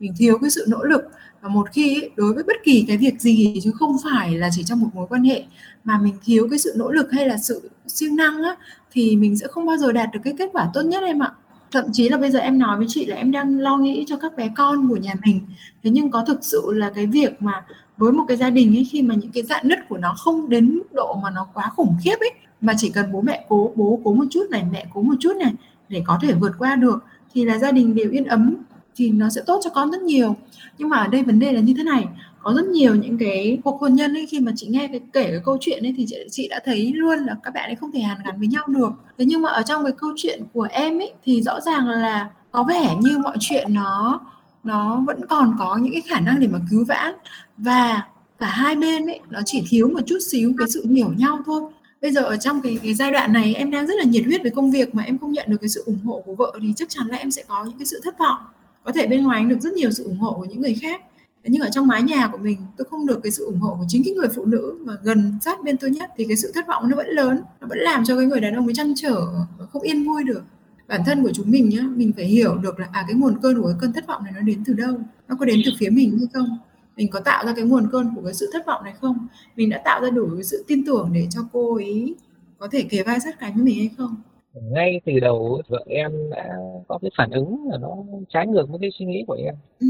Mình 0.00 0.14
thiếu 0.18 0.38
cái 0.40 0.50
sự 0.50 0.64
nỗ 0.68 0.82
lực. 0.82 1.02
Và 1.40 1.48
một 1.48 1.66
khi 1.72 2.08
đối 2.16 2.34
với 2.34 2.44
bất 2.46 2.56
kỳ 2.64 2.84
cái 2.88 2.96
việc 2.96 3.20
gì 3.20 3.60
chứ 3.62 3.70
không 3.74 3.96
phải 4.04 4.34
là 4.34 4.48
chỉ 4.52 4.62
trong 4.64 4.80
một 4.80 4.88
mối 4.94 5.06
quan 5.10 5.24
hệ 5.24 5.44
mà 5.84 5.98
mình 5.98 6.14
thiếu 6.24 6.48
cái 6.50 6.58
sự 6.58 6.74
nỗ 6.76 6.90
lực 6.90 7.12
hay 7.12 7.28
là 7.28 7.36
sự 7.36 7.70
siêng 7.86 8.16
năng 8.16 8.42
á 8.42 8.56
thì 8.92 9.16
mình 9.16 9.36
sẽ 9.36 9.46
không 9.46 9.66
bao 9.66 9.76
giờ 9.76 9.92
đạt 9.92 10.08
được 10.12 10.20
cái 10.24 10.34
kết 10.38 10.50
quả 10.52 10.70
tốt 10.74 10.82
nhất 10.82 11.02
em 11.02 11.22
ạ 11.22 11.32
thậm 11.72 11.84
chí 11.92 12.08
là 12.08 12.18
bây 12.18 12.30
giờ 12.30 12.38
em 12.38 12.58
nói 12.58 12.78
với 12.78 12.86
chị 12.88 13.06
là 13.06 13.16
em 13.16 13.30
đang 13.30 13.58
lo 13.58 13.76
nghĩ 13.76 14.04
cho 14.08 14.16
các 14.16 14.36
bé 14.36 14.50
con 14.56 14.88
của 14.88 14.96
nhà 14.96 15.14
mình. 15.24 15.40
Thế 15.82 15.90
nhưng 15.90 16.10
có 16.10 16.24
thực 16.24 16.44
sự 16.44 16.62
là 16.66 16.90
cái 16.94 17.06
việc 17.06 17.42
mà 17.42 17.64
với 17.96 18.12
một 18.12 18.24
cái 18.28 18.36
gia 18.36 18.50
đình 18.50 18.76
ấy, 18.76 18.84
khi 18.90 19.02
mà 19.02 19.14
những 19.14 19.30
cái 19.32 19.42
dạn 19.42 19.68
nứt 19.68 19.78
của 19.88 19.98
nó 19.98 20.14
không 20.18 20.48
đến 20.48 20.74
mức 20.74 20.92
độ 20.92 21.20
mà 21.22 21.30
nó 21.30 21.46
quá 21.54 21.70
khủng 21.76 21.96
khiếp 22.04 22.16
ấy, 22.20 22.32
mà 22.60 22.72
chỉ 22.78 22.90
cần 22.90 23.12
bố 23.12 23.20
mẹ 23.20 23.44
cố, 23.48 23.72
bố 23.76 24.00
cố 24.04 24.14
một 24.14 24.24
chút 24.30 24.50
này, 24.50 24.64
mẹ 24.72 24.86
cố 24.94 25.02
một 25.02 25.14
chút 25.20 25.36
này, 25.36 25.52
để 25.88 26.02
có 26.06 26.18
thể 26.22 26.34
vượt 26.34 26.52
qua 26.58 26.74
được, 26.74 27.04
thì 27.34 27.44
là 27.44 27.58
gia 27.58 27.72
đình 27.72 27.94
đều 27.94 28.10
yên 28.10 28.24
ấm 28.24 28.54
thì 29.00 29.10
nó 29.10 29.28
sẽ 29.28 29.40
tốt 29.46 29.60
cho 29.64 29.70
con 29.70 29.90
rất 29.90 30.02
nhiều. 30.02 30.36
Nhưng 30.78 30.88
mà 30.88 30.96
ở 30.96 31.08
đây 31.08 31.22
vấn 31.22 31.38
đề 31.38 31.52
là 31.52 31.60
như 31.60 31.74
thế 31.76 31.82
này 31.82 32.04
có 32.42 32.52
rất 32.56 32.64
nhiều 32.64 32.94
những 32.94 33.18
cái 33.18 33.58
cuộc 33.64 33.80
hôn 33.80 33.94
nhân 33.94 34.14
ấy 34.14 34.26
khi 34.26 34.40
mà 34.40 34.52
chị 34.56 34.66
nghe 34.66 34.88
cái 34.88 35.00
kể 35.12 35.24
cái 35.30 35.40
câu 35.44 35.56
chuyện 35.60 35.82
ấy 35.82 35.94
thì 35.96 36.06
chị, 36.08 36.16
chị 36.30 36.48
đã 36.48 36.60
thấy 36.64 36.92
luôn 36.94 37.18
là 37.18 37.36
các 37.42 37.54
bạn 37.54 37.70
ấy 37.70 37.76
không 37.76 37.92
thể 37.92 38.00
hàn 38.00 38.18
gắn 38.24 38.38
với 38.38 38.48
nhau 38.48 38.66
được. 38.66 38.90
Thế 39.18 39.24
nhưng 39.28 39.42
mà 39.42 39.50
ở 39.50 39.62
trong 39.62 39.84
cái 39.84 39.92
câu 39.98 40.10
chuyện 40.16 40.42
của 40.52 40.68
em 40.70 40.98
ấy 40.98 41.12
thì 41.24 41.42
rõ 41.42 41.60
ràng 41.60 41.88
là 41.88 42.30
có 42.50 42.62
vẻ 42.62 42.96
như 43.00 43.18
mọi 43.18 43.36
chuyện 43.40 43.74
nó 43.74 44.20
nó 44.64 45.02
vẫn 45.06 45.26
còn 45.26 45.56
có 45.58 45.76
những 45.76 45.92
cái 45.92 46.02
khả 46.08 46.20
năng 46.20 46.40
để 46.40 46.46
mà 46.46 46.58
cứu 46.70 46.84
vãn. 46.88 47.14
Và 47.56 48.02
cả 48.38 48.46
hai 48.46 48.76
bên 48.76 49.06
ấy 49.06 49.20
nó 49.30 49.40
chỉ 49.44 49.62
thiếu 49.68 49.88
một 49.88 50.00
chút 50.06 50.18
xíu 50.30 50.52
cái 50.58 50.68
sự 50.70 50.86
hiểu 50.86 51.12
nhau 51.16 51.38
thôi. 51.46 51.62
Bây 52.02 52.10
giờ 52.10 52.20
ở 52.20 52.36
trong 52.36 52.60
cái 52.60 52.78
cái 52.82 52.94
giai 52.94 53.12
đoạn 53.12 53.32
này 53.32 53.54
em 53.54 53.70
đang 53.70 53.86
rất 53.86 53.94
là 53.98 54.04
nhiệt 54.04 54.24
huyết 54.24 54.42
với 54.42 54.50
công 54.50 54.70
việc 54.70 54.94
mà 54.94 55.02
em 55.02 55.18
không 55.18 55.32
nhận 55.32 55.46
được 55.48 55.56
cái 55.60 55.68
sự 55.68 55.82
ủng 55.86 55.98
hộ 56.04 56.22
của 56.26 56.34
vợ 56.34 56.52
thì 56.62 56.72
chắc 56.76 56.88
chắn 56.88 57.06
là 57.06 57.16
em 57.16 57.30
sẽ 57.30 57.42
có 57.48 57.64
những 57.64 57.78
cái 57.78 57.86
sự 57.86 58.00
thất 58.04 58.18
vọng 58.18 58.38
có 58.84 58.92
thể 58.92 59.06
bên 59.06 59.24
ngoài 59.24 59.40
anh 59.40 59.48
được 59.48 59.60
rất 59.60 59.72
nhiều 59.72 59.90
sự 59.90 60.04
ủng 60.04 60.18
hộ 60.18 60.34
của 60.34 60.44
những 60.44 60.60
người 60.60 60.74
khác. 60.74 61.00
Nhưng 61.44 61.62
ở 61.62 61.68
trong 61.72 61.86
mái 61.86 62.02
nhà 62.02 62.28
của 62.32 62.38
mình, 62.38 62.58
tôi 62.76 62.86
không 62.90 63.06
được 63.06 63.20
cái 63.22 63.32
sự 63.32 63.44
ủng 63.44 63.60
hộ 63.60 63.76
của 63.78 63.84
chính 63.88 64.02
cái 64.04 64.14
người 64.14 64.28
phụ 64.36 64.44
nữ 64.44 64.78
mà 64.80 64.96
gần 65.02 65.38
sát 65.40 65.62
bên 65.64 65.76
tôi 65.76 65.90
nhất. 65.90 66.10
Thì 66.16 66.24
cái 66.24 66.36
sự 66.36 66.52
thất 66.54 66.66
vọng 66.66 66.88
nó 66.88 66.96
vẫn 66.96 67.08
lớn, 67.08 67.40
nó 67.60 67.66
vẫn 67.66 67.78
làm 67.78 68.04
cho 68.04 68.16
cái 68.16 68.26
người 68.26 68.40
đàn 68.40 68.54
ông 68.54 68.66
ấy 68.66 68.74
chăn 68.74 68.92
trở 68.96 69.26
không 69.72 69.82
yên 69.82 70.04
vui 70.04 70.24
được. 70.24 70.42
Bản 70.88 71.00
thân 71.06 71.22
của 71.22 71.30
chúng 71.32 71.50
mình 71.50 71.68
nhá, 71.68 71.82
mình 71.96 72.12
phải 72.16 72.24
hiểu 72.24 72.54
được 72.54 72.78
là 72.80 72.88
à 72.92 73.04
cái 73.08 73.16
nguồn 73.16 73.38
cơn 73.42 73.62
của 73.62 73.66
cái 73.66 73.76
cơn 73.80 73.92
thất 73.92 74.06
vọng 74.06 74.24
này 74.24 74.32
nó 74.36 74.40
đến 74.40 74.62
từ 74.66 74.72
đâu? 74.72 75.00
Nó 75.28 75.36
có 75.40 75.44
đến 75.44 75.60
từ 75.64 75.72
phía 75.78 75.90
mình 75.90 76.18
hay 76.18 76.28
không? 76.34 76.58
Mình 76.96 77.10
có 77.10 77.20
tạo 77.20 77.46
ra 77.46 77.52
cái 77.52 77.64
nguồn 77.64 77.88
cơn 77.92 78.14
của 78.16 78.22
cái 78.24 78.34
sự 78.34 78.50
thất 78.52 78.66
vọng 78.66 78.84
này 78.84 78.94
không? 79.00 79.26
Mình 79.56 79.70
đã 79.70 79.82
tạo 79.84 80.02
ra 80.02 80.10
đủ 80.10 80.28
cái 80.34 80.44
sự 80.44 80.64
tin 80.66 80.84
tưởng 80.86 81.10
để 81.12 81.26
cho 81.30 81.40
cô 81.52 81.74
ấy 81.74 82.14
có 82.58 82.68
thể 82.70 82.82
kề 82.82 83.02
vai 83.02 83.20
sát 83.20 83.38
cánh 83.40 83.54
với 83.54 83.64
mình 83.64 83.78
hay 83.78 83.90
không? 83.98 84.16
Ngay 84.54 85.00
từ 85.06 85.12
đầu 85.20 85.62
vợ 85.68 85.84
em 85.86 86.30
đã 86.30 86.56
có 86.88 86.98
cái 87.02 87.10
phản 87.16 87.30
ứng 87.30 87.68
là 87.70 87.78
nó 87.78 87.96
trái 88.28 88.46
ngược 88.46 88.68
với 88.68 88.78
cái 88.80 88.90
suy 88.98 89.06
nghĩ 89.06 89.24
của 89.26 89.36
em. 89.46 89.54
Ừ. 89.80 89.86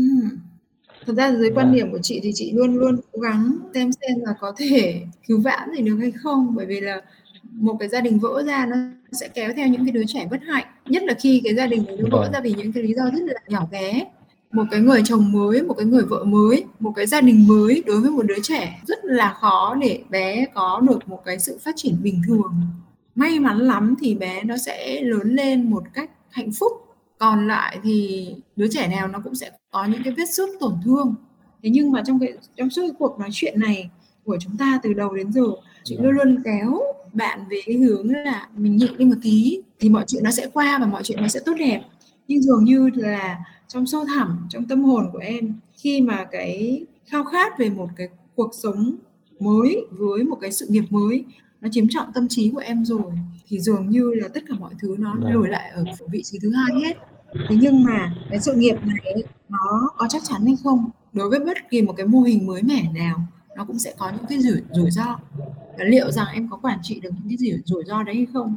thật 1.07 1.12
ra 1.17 1.33
dưới 1.33 1.50
quan 1.55 1.73
điểm 1.73 1.93
của 1.93 1.99
chị 2.02 2.21
thì 2.23 2.31
chị 2.35 2.52
luôn 2.52 2.75
luôn 2.75 3.00
cố 3.12 3.21
gắng 3.21 3.57
xem 3.75 3.93
xem 3.93 4.21
là 4.21 4.35
có 4.40 4.52
thể 4.57 5.02
cứu 5.26 5.40
vãn 5.40 5.71
gì 5.76 5.83
được 5.83 5.97
hay 6.00 6.11
không. 6.11 6.55
Bởi 6.57 6.67
vì 6.67 6.81
là 6.81 7.02
một 7.52 7.76
cái 7.81 7.88
gia 7.88 8.00
đình 8.00 8.19
vỡ 8.19 8.43
ra 8.47 8.67
nó 8.67 8.76
sẽ 9.12 9.29
kéo 9.29 9.50
theo 9.57 9.69
những 9.69 9.85
cái 9.85 9.93
đứa 9.93 10.05
trẻ 10.07 10.29
bất 10.31 10.40
hạnh. 10.43 10.67
Nhất 10.87 11.02
là 11.02 11.14
khi 11.14 11.40
cái 11.45 11.55
gia 11.55 11.67
đình 11.67 11.85
nó 11.88 12.09
vỡ 12.11 12.23
vâng. 12.23 12.33
ra 12.33 12.40
vì 12.40 12.55
những 12.57 12.73
cái 12.73 12.83
lý 12.83 12.95
do 12.95 13.05
rất 13.05 13.23
là 13.23 13.35
nhỏ 13.49 13.69
bé. 13.71 14.05
Một 14.52 14.64
cái 14.71 14.81
người 14.81 15.02
chồng 15.05 15.33
mới 15.33 15.62
một 15.62 15.75
cái 15.75 15.87
người 15.87 16.05
vợ 16.05 16.25
mới 16.25 16.64
một 16.81 16.93
cái 16.97 17.07
gia 17.07 17.21
đình 17.21 17.49
mới 17.49 17.83
đối 17.87 18.00
với 18.00 18.11
một 18.11 18.23
đứa 18.23 18.38
trẻ 18.43 18.81
rất 18.87 19.05
là 19.05 19.37
khó 19.40 19.75
để 19.81 20.02
bé 20.11 20.47
có 20.55 20.81
được 20.88 21.09
một 21.09 21.23
cái 21.25 21.38
sự 21.38 21.59
phát 21.64 21.75
triển 21.76 21.97
bình 22.02 22.23
thường 22.26 22.52
may 23.21 23.39
mắn 23.39 23.59
lắm 23.59 23.95
thì 24.00 24.15
bé 24.15 24.43
nó 24.45 24.57
sẽ 24.57 25.00
lớn 25.00 25.35
lên 25.35 25.71
một 25.71 25.83
cách 25.95 26.11
hạnh 26.31 26.50
phúc. 26.61 26.73
Còn 27.19 27.49
lại 27.49 27.79
thì 27.83 28.29
đứa 28.57 28.69
trẻ 28.71 28.89
nào 28.89 29.09
nó 29.09 29.21
cũng 29.25 29.35
sẽ 29.35 29.50
có 29.71 29.85
những 29.85 30.03
cái 30.05 30.12
vết 30.17 30.31
xước 30.31 30.49
tổn 30.61 30.75
thương. 30.85 31.15
Thế 31.62 31.71
nhưng 31.71 31.93
mà 31.93 32.03
trong 32.07 32.19
cái 32.21 32.33
trong 32.57 32.71
suốt 32.71 32.83
cái 32.83 32.91
cuộc 32.99 33.19
nói 33.19 33.29
chuyện 33.33 33.61
này 33.61 33.91
của 34.25 34.37
chúng 34.41 34.57
ta 34.57 34.81
từ 34.83 34.93
đầu 34.93 35.15
đến 35.15 35.33
giờ 35.33 35.43
chị 35.85 35.97
luôn 36.00 36.15
luôn 36.15 36.43
kéo 36.45 36.81
bạn 37.12 37.41
về 37.50 37.61
cái 37.67 37.77
hướng 37.77 38.11
là 38.11 38.49
mình 38.57 38.77
nhịn 38.77 38.97
đi 38.99 39.05
một 39.05 39.15
tí 39.23 39.61
thì 39.81 39.89
mọi 39.89 40.05
chuyện 40.07 40.25
nó 40.25 40.31
sẽ 40.31 40.47
qua 40.53 40.79
và 40.81 40.87
mọi 40.87 41.03
chuyện 41.03 41.23
nó 41.23 41.29
sẽ 41.29 41.41
tốt 41.45 41.55
đẹp. 41.59 41.83
Nhưng 42.29 42.43
dường 42.43 42.65
như 42.65 42.91
là 42.95 43.39
trong 43.69 43.87
sâu 43.87 44.05
thẳm 44.05 44.47
trong 44.50 44.65
tâm 44.65 44.85
hồn 44.85 45.07
của 45.12 45.19
em 45.19 45.55
khi 45.73 46.00
mà 46.00 46.25
cái 46.31 46.85
khao 47.07 47.25
khát 47.25 47.59
về 47.59 47.71
một 47.71 47.89
cái 47.97 48.09
cuộc 48.35 48.50
sống 48.62 48.97
mới 49.41 49.87
với 49.91 50.25
một 50.25 50.39
cái 50.41 50.53
sự 50.53 50.67
nghiệp 50.69 50.85
mới 50.91 51.25
nó 51.61 51.69
chiếm 51.73 51.88
trọn 51.88 52.12
tâm 52.14 52.29
trí 52.29 52.50
của 52.50 52.59
em 52.59 52.85
rồi 52.85 53.12
thì 53.47 53.61
dường 53.61 53.91
như 53.91 54.15
là 54.15 54.28
tất 54.35 54.41
cả 54.49 54.54
mọi 54.58 54.75
thứ 54.80 54.97
nó 54.99 55.15
vâng. 55.21 55.32
lùi 55.32 55.49
lại 55.49 55.71
ở 55.75 55.85
vị 56.11 56.23
trí 56.23 56.39
thứ 56.43 56.52
hai 56.52 56.82
hết 56.85 56.97
thế 57.49 57.56
nhưng 57.61 57.85
mà 57.85 58.15
cái 58.30 58.41
sự 58.41 58.54
nghiệp 58.54 58.76
này 58.85 59.23
nó 59.49 59.91
có 59.97 60.06
chắc 60.08 60.23
chắn 60.25 60.47
hay 60.47 60.56
không 60.65 60.91
đối 61.13 61.30
với 61.30 61.39
bất 61.39 61.71
kỳ 61.71 61.82
một 61.82 61.93
cái 61.97 62.06
mô 62.06 62.21
hình 62.21 62.47
mới 62.47 62.63
mẻ 62.63 62.82
nào 62.95 63.21
nó 63.56 63.65
cũng 63.65 63.78
sẽ 63.78 63.95
có 63.99 64.11
những 64.11 64.26
cái 64.28 64.39
rủi 64.39 64.61
rủi 64.71 64.91
ro 64.91 65.19
và 65.78 65.85
liệu 65.85 66.11
rằng 66.11 66.26
em 66.35 66.49
có 66.50 66.56
quản 66.56 66.78
trị 66.82 67.00
được 67.00 67.11
những 67.19 67.28
cái 67.28 67.37
rủi 67.37 67.63
rủi 67.65 67.85
ro 67.85 68.02
đấy 68.02 68.15
hay 68.15 68.26
không 68.32 68.56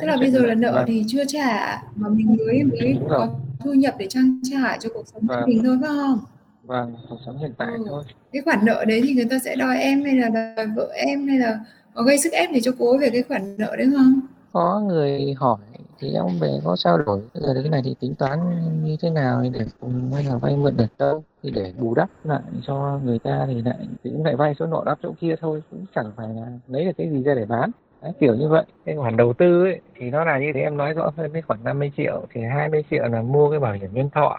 tức 0.00 0.06
là 0.06 0.16
bây 0.16 0.30
giờ 0.30 0.38
là 0.38 0.54
nợ 0.54 0.72
vâng. 0.72 0.84
thì 0.86 1.04
chưa 1.08 1.24
trả 1.24 1.82
mà 1.94 2.08
mình 2.08 2.36
mới 2.36 2.64
mới 2.64 2.98
có 3.08 3.28
thu 3.60 3.72
nhập 3.72 3.94
để 3.98 4.06
trang 4.10 4.40
trải 4.42 4.78
cho 4.80 4.88
cuộc 4.94 5.08
sống 5.12 5.26
của 5.28 5.34
vâng. 5.34 5.48
mình 5.48 5.62
thôi 5.64 5.78
phải 5.80 5.90
không 5.90 6.18
vâng 6.62 6.96
cuộc 7.08 7.18
sống 7.26 7.38
hiện 7.38 7.52
tại 7.58 7.72
ừ. 7.78 7.84
thôi 7.88 8.04
cái 8.32 8.42
khoản 8.42 8.64
nợ 8.64 8.84
đấy 8.88 9.00
thì 9.04 9.14
người 9.14 9.26
ta 9.30 9.38
sẽ 9.44 9.56
đòi 9.56 9.78
em 9.78 10.04
hay 10.04 10.16
là 10.16 10.28
đòi 10.28 10.66
vợ 10.76 10.92
em 10.94 11.28
hay 11.28 11.38
là 11.38 11.60
có 11.94 12.02
gây 12.02 12.18
sức 12.18 12.32
ép 12.32 12.50
gì 12.54 12.60
cho 12.62 12.72
cô 12.78 12.98
về 12.98 13.10
cái 13.12 13.22
khoản 13.22 13.56
nợ 13.58 13.76
đấy 13.76 13.86
không? 13.96 14.20
Có 14.52 14.80
người 14.80 15.34
hỏi 15.38 15.58
thì 15.98 16.12
em 16.12 16.26
về 16.40 16.60
có 16.64 16.76
trao 16.76 16.98
đổi. 16.98 17.20
Giờ 17.34 17.54
cái 17.54 17.70
này 17.70 17.82
thì 17.84 17.94
tính 18.00 18.14
toán 18.14 18.38
như 18.84 18.96
thế 19.00 19.10
nào 19.10 19.42
để 19.52 19.60
cùng 19.80 20.10
hay 20.14 20.24
là 20.24 20.36
vay 20.36 20.56
mượn 20.56 20.76
được 20.76 20.86
đâu? 20.98 21.24
Thì 21.42 21.50
để 21.50 21.72
bù 21.78 21.94
đắp 21.94 22.08
lại 22.24 22.42
cho 22.66 23.00
người 23.04 23.18
ta 23.18 23.44
thì 23.46 23.62
lại 23.62 23.88
cũng 24.02 24.24
lại 24.24 24.36
vay 24.36 24.54
chỗ 24.58 24.66
nọ 24.66 24.82
đắp 24.86 24.98
chỗ 25.02 25.12
kia 25.20 25.34
thôi 25.40 25.62
cũng 25.70 25.84
chẳng 25.94 26.12
phải 26.16 26.28
là 26.28 26.46
lấy 26.68 26.84
được 26.84 26.92
cái 26.96 27.10
gì 27.10 27.22
ra 27.22 27.34
để 27.34 27.44
bán. 27.44 27.70
Đấy, 28.02 28.12
kiểu 28.20 28.34
như 28.34 28.48
vậy. 28.48 28.64
Cái 28.84 28.96
khoản 28.96 29.16
đầu 29.16 29.32
tư 29.32 29.64
ấy, 29.64 29.80
thì 29.96 30.10
nó 30.10 30.24
là 30.24 30.38
như 30.38 30.50
thế 30.54 30.60
em 30.60 30.76
nói 30.76 30.92
rõ 30.92 31.10
hơn 31.16 31.32
cái 31.32 31.42
khoản 31.42 31.64
50 31.64 31.92
triệu 31.96 32.26
thì 32.32 32.40
20 32.42 32.84
triệu 32.90 33.08
là 33.08 33.22
mua 33.22 33.50
cái 33.50 33.60
bảo 33.60 33.72
hiểm 33.72 33.94
nhân 33.94 34.10
thọ. 34.10 34.38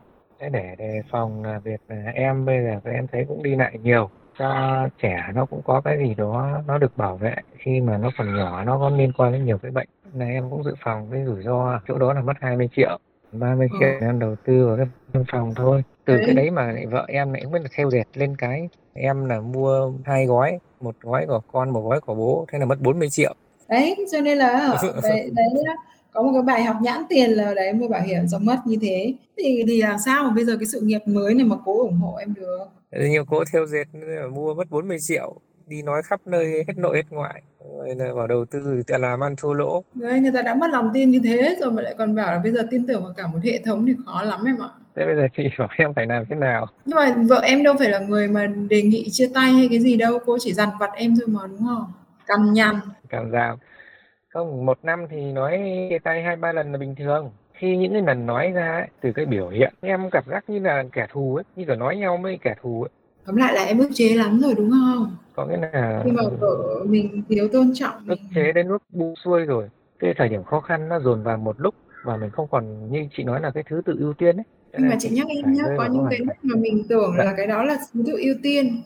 Để 0.51 0.75
đề 0.77 1.01
phòng 1.11 1.43
là 1.43 1.59
việc 1.59 1.81
là 1.89 2.11
em 2.13 2.45
bây 2.45 2.63
giờ 2.63 2.91
em 2.91 3.07
thấy 3.11 3.25
cũng 3.27 3.43
đi 3.43 3.55
lại 3.55 3.79
nhiều 3.83 4.09
cho 4.39 4.87
trẻ 5.01 5.23
nó 5.35 5.45
cũng 5.45 5.61
có 5.65 5.81
cái 5.81 5.97
gì 5.97 6.13
đó 6.13 6.61
nó 6.67 6.77
được 6.77 6.97
bảo 6.97 7.17
vệ 7.17 7.35
khi 7.57 7.81
mà 7.81 7.97
nó 7.97 8.09
còn 8.17 8.35
nhỏ 8.35 8.63
nó 8.63 8.79
có 8.79 8.89
liên 8.89 9.11
quan 9.17 9.31
đến 9.31 9.45
nhiều 9.45 9.57
cái 9.57 9.71
bệnh. 9.71 9.87
Này 10.13 10.33
em 10.33 10.49
cũng 10.49 10.63
dự 10.63 10.73
phòng 10.83 11.07
cái 11.11 11.25
rủi 11.25 11.43
ro 11.43 11.79
chỗ 11.87 11.97
đó 11.97 12.13
là 12.13 12.21
mất 12.21 12.33
20 12.41 12.69
triệu. 12.75 12.99
30 13.31 13.67
triệu 13.79 13.89
ừ. 13.89 14.05
em 14.05 14.19
đầu 14.19 14.35
tư 14.45 14.67
vào 14.67 14.77
cái 14.77 14.85
văn 15.13 15.23
phòng 15.31 15.53
thôi. 15.55 15.83
Từ 16.05 16.15
đấy. 16.15 16.23
cái 16.25 16.35
đấy 16.35 16.51
mà 16.51 16.71
lại 16.71 16.85
vợ 16.85 17.05
em 17.07 17.33
lại 17.33 17.45
mới 17.51 17.61
là 17.61 17.69
theo 17.75 17.89
dệt 17.89 18.05
lên 18.13 18.35
cái. 18.35 18.69
Em 18.93 19.25
là 19.25 19.41
mua 19.41 19.91
hai 20.05 20.25
gói 20.25 20.59
một 20.81 20.95
gói 21.01 21.25
của 21.27 21.41
con 21.51 21.69
một 21.69 21.81
gói 21.81 22.01
của 22.01 22.15
bố 22.15 22.45
thế 22.51 22.59
là 22.59 22.65
mất 22.65 22.81
40 22.81 23.09
triệu. 23.09 23.33
Đấy 23.69 23.95
cho 24.11 24.21
nên 24.21 24.37
là 24.37 24.77
đấy, 25.03 25.31
đấy 25.33 25.45
có 26.13 26.21
một 26.21 26.31
cái 26.33 26.41
bài 26.41 26.63
học 26.63 26.75
nhãn 26.81 27.03
tiền 27.09 27.29
là 27.29 27.53
đấy 27.53 27.73
mua 27.73 27.87
bảo 27.87 28.01
hiểm 28.01 28.27
xong 28.27 28.45
mất 28.45 28.57
như 28.65 28.77
thế. 28.81 29.13
Thì 29.37 29.63
thì 29.67 29.81
làm 29.81 29.97
sao 30.05 30.23
mà 30.23 30.29
bây 30.29 30.45
giờ 30.45 30.57
cái 30.59 30.65
sự 30.65 30.81
nghiệp 30.81 30.99
mới 31.05 31.33
này 31.33 31.45
mà 31.45 31.55
cố 31.65 31.79
ủng 31.79 31.97
hộ 31.97 32.15
em 32.15 32.33
được 32.33 32.65
nhiều 32.99 33.25
cố 33.25 33.43
theo 33.53 33.65
dệt 33.65 33.85
mua 34.31 34.53
mất 34.53 34.69
40 34.69 34.97
triệu 34.99 35.41
đi 35.67 35.81
nói 35.81 36.01
khắp 36.03 36.21
nơi 36.25 36.63
hết 36.67 36.77
nội 36.77 36.95
hết 36.97 37.03
ngoại. 37.09 37.41
Rồi 37.77 37.95
là 37.95 38.13
vào 38.13 38.27
đầu 38.27 38.45
tư 38.45 38.81
thì 38.87 38.95
làm 38.99 39.23
ăn 39.23 39.35
thua 39.35 39.53
lỗ. 39.53 39.83
Đấy 39.93 40.19
người 40.19 40.31
ta 40.31 40.41
đã 40.41 40.55
mất 40.55 40.69
lòng 40.71 40.91
tin 40.93 41.11
như 41.11 41.19
thế 41.23 41.55
rồi 41.61 41.71
mà 41.71 41.81
lại 41.81 41.95
còn 41.97 42.15
bảo 42.15 42.31
là 42.31 42.39
bây 42.43 42.51
giờ 42.51 42.67
tin 42.71 42.87
tưởng 42.87 43.03
vào 43.03 43.13
cả 43.17 43.27
một 43.27 43.39
hệ 43.43 43.61
thống 43.65 43.85
thì 43.85 43.93
khó 44.05 44.21
lắm 44.21 44.43
em 44.45 44.57
ạ. 44.61 44.69
Thế 44.95 45.05
bây 45.05 45.15
giờ 45.15 45.27
chị 45.37 45.43
bảo 45.57 45.67
em 45.77 45.93
phải 45.93 46.05
làm 46.05 46.25
thế 46.29 46.35
nào? 46.35 46.67
Nhưng 46.85 46.95
mà 46.95 47.15
vợ 47.29 47.39
em 47.43 47.63
đâu 47.63 47.75
phải 47.79 47.89
là 47.89 47.99
người 47.99 48.27
mà 48.27 48.47
đề 48.69 48.81
nghị 48.81 49.09
chia 49.11 49.29
tay 49.33 49.51
hay 49.51 49.67
cái 49.69 49.79
gì 49.79 49.97
đâu 49.97 50.19
cô 50.25 50.37
chỉ 50.41 50.53
dằn 50.53 50.69
vặt 50.79 50.89
em 50.95 51.15
thôi 51.19 51.27
mà 51.27 51.47
đúng 51.47 51.67
không? 51.67 51.91
Cằn 52.27 52.53
nhằn. 52.53 52.75
Cằn 53.09 53.31
rào 53.31 53.59
không 54.29 54.65
một 54.65 54.79
năm 54.83 55.05
thì 55.09 55.31
nói 55.31 55.59
chia 55.89 55.99
tay 55.99 56.23
hai 56.23 56.35
ba 56.35 56.51
lần 56.51 56.71
là 56.71 56.77
bình 56.77 56.95
thường 56.95 57.31
khi 57.57 57.77
những 57.77 57.93
cái 57.93 58.01
lần 58.01 58.25
nói 58.25 58.51
ra 58.51 58.71
ấy, 58.71 58.87
từ 59.01 59.11
cái 59.11 59.25
biểu 59.25 59.49
hiện 59.49 59.73
em 59.81 60.09
cảm 60.11 60.23
giác 60.27 60.43
như 60.47 60.59
là 60.59 60.83
kẻ 60.93 61.07
thù 61.13 61.35
ấy 61.35 61.43
như 61.55 61.65
là 61.67 61.75
nói 61.75 61.95
nhau 61.95 62.19
với 62.23 62.39
kẻ 62.41 62.55
thù 62.61 62.83
ấy. 62.83 62.89
Tóm 63.25 63.35
lại 63.35 63.53
là 63.53 63.63
em 63.63 63.77
ức 63.77 63.89
chế 63.93 64.15
lắm 64.15 64.39
rồi 64.39 64.53
đúng 64.57 64.71
không? 64.71 65.15
Có 65.35 65.45
nghĩa 65.45 65.57
là 65.57 66.01
khi 66.05 66.11
mà 66.11 66.23
vợ 66.39 66.83
mình 66.85 67.23
thiếu 67.29 67.47
tôn 67.47 67.71
trọng 67.73 68.07
ức 68.07 68.19
chế 68.35 68.51
đến 68.51 68.67
lúc 68.67 68.81
bu 68.89 69.13
xuôi 69.23 69.45
rồi. 69.45 69.69
Cái 69.99 70.13
thời 70.17 70.29
điểm 70.29 70.43
khó 70.43 70.59
khăn 70.59 70.89
nó 70.89 70.99
dồn 70.99 71.23
vào 71.23 71.37
một 71.37 71.55
lúc 71.59 71.75
và 72.03 72.17
mình 72.17 72.29
không 72.29 72.47
còn 72.51 72.91
như 72.91 73.07
chị 73.17 73.23
nói 73.23 73.41
là 73.41 73.51
cái 73.51 73.63
thứ 73.69 73.81
tự 73.85 73.95
ưu 73.99 74.13
tiên 74.13 74.37
ấy. 74.37 74.43
Nhưng 74.77 74.89
mà 74.89 74.95
chị 74.99 75.09
nhắc 75.09 75.27
em 75.27 75.53
nhé 75.53 75.63
có 75.77 75.87
những 75.91 76.05
cái 76.09 76.19
lúc 76.19 76.35
mà 76.41 76.55
mình 76.59 76.83
tưởng 76.89 77.15
là 77.17 77.25
dạ. 77.25 77.33
cái 77.37 77.47
đó 77.47 77.63
là 77.63 77.77
thứ 77.93 78.03
tự 78.05 78.17
ưu 78.17 78.35
tiên. 78.43 78.81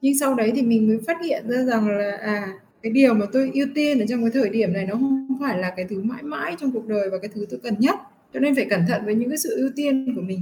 Nhưng 0.00 0.18
sau 0.20 0.34
đấy 0.34 0.52
thì 0.54 0.62
mình 0.62 0.88
mới 0.88 0.98
phát 1.06 1.16
hiện 1.24 1.44
ra 1.48 1.62
rằng 1.62 1.88
là 1.98 2.18
à 2.20 2.48
cái 2.84 2.92
điều 2.92 3.14
mà 3.14 3.26
tôi 3.32 3.50
ưu 3.54 3.66
tiên 3.74 3.98
ở 3.98 4.06
trong 4.08 4.20
cái 4.20 4.30
thời 4.34 4.50
điểm 4.50 4.72
này 4.72 4.86
nó 4.86 4.94
không 4.94 5.28
phải 5.40 5.58
là 5.58 5.72
cái 5.76 5.86
thứ 5.88 6.02
mãi 6.02 6.22
mãi 6.22 6.56
trong 6.60 6.70
cuộc 6.72 6.86
đời 6.86 7.10
và 7.10 7.18
cái 7.18 7.30
thứ 7.34 7.46
tôi 7.50 7.60
cần 7.62 7.74
nhất. 7.78 7.94
Cho 8.34 8.40
nên 8.40 8.54
phải 8.54 8.66
cẩn 8.70 8.80
thận 8.88 9.04
với 9.04 9.14
những 9.14 9.30
cái 9.30 9.38
sự 9.38 9.56
ưu 9.56 9.70
tiên 9.76 10.12
của 10.16 10.22
mình. 10.22 10.40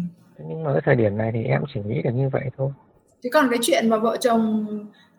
Nhưng 0.48 0.64
mà 0.64 0.72
cái 0.72 0.82
thời 0.84 0.94
điểm 0.94 1.16
này 1.16 1.30
thì 1.34 1.44
em 1.44 1.62
chỉ 1.74 1.80
nghĩ 1.86 2.02
được 2.02 2.10
như 2.14 2.28
vậy 2.32 2.42
thôi. 2.56 2.70
Chứ 3.22 3.28
còn 3.32 3.46
cái 3.50 3.58
chuyện 3.62 3.88
mà 3.88 3.96
vợ 3.96 4.16
chồng 4.20 4.66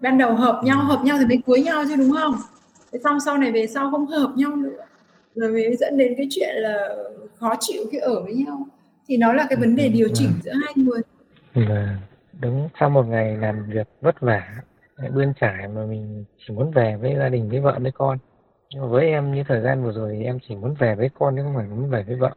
ban 0.01 0.17
đầu 0.17 0.36
hợp 0.36 0.62
nhau 0.65 0.79
hợp 0.79 1.01
nhau 1.05 1.17
thì 1.19 1.25
mới 1.25 1.41
cưới 1.47 1.62
nhau 1.62 1.83
chứ 1.88 1.95
đúng 1.95 2.12
không? 2.12 2.36
Thế 2.91 2.99
xong 3.03 3.19
sau 3.19 3.38
này 3.38 3.51
về 3.51 3.67
sau 3.67 3.91
không 3.91 4.07
hợp 4.07 4.33
nhau 4.36 4.55
nữa. 4.55 4.86
Rồi 5.36 5.51
mới 5.51 5.75
dẫn 5.75 5.97
đến 5.97 6.13
cái 6.17 6.27
chuyện 6.29 6.55
là 6.55 6.95
khó 7.36 7.55
chịu 7.59 7.83
khi 7.91 7.97
ở 7.97 8.23
với 8.23 8.33
nhau. 8.33 8.67
Thì 9.07 9.17
nó 9.17 9.33
là 9.33 9.45
cái 9.49 9.57
vấn 9.57 9.75
đề 9.75 9.89
điều 9.89 10.07
chỉnh 10.13 10.29
giữa 10.43 10.53
hai 10.53 10.73
người. 10.75 11.01
Mà 11.53 11.97
đúng 12.41 12.69
sau 12.79 12.89
một 12.89 13.03
ngày 13.03 13.38
làm 13.38 13.65
việc 13.69 13.88
vất 14.01 14.19
vả 14.19 14.43
bươn 15.10 15.34
trải 15.42 15.68
mà 15.68 15.86
mình 15.86 16.26
chỉ 16.48 16.54
muốn 16.54 16.72
về 16.72 16.96
với 17.02 17.16
gia 17.20 17.30
đình 17.30 17.50
với 17.50 17.60
vợ 17.60 17.78
với 17.82 17.92
con. 17.92 18.18
Nhưng 18.70 18.82
mà 18.82 18.88
với 18.88 19.08
em 19.08 19.34
như 19.34 19.44
thời 19.48 19.62
gian 19.62 19.84
vừa 19.84 19.92
rồi 19.92 20.16
thì 20.18 20.26
em 20.26 20.39
chỉ 20.48 20.56
muốn 20.56 20.74
về 20.80 20.96
với 20.96 21.10
con 21.20 21.36
chứ 21.36 21.42
không 21.44 21.56
phải 21.56 21.68
muốn 21.68 21.89
về 21.89 22.04
với 22.08 22.16
vợ. 22.16 22.32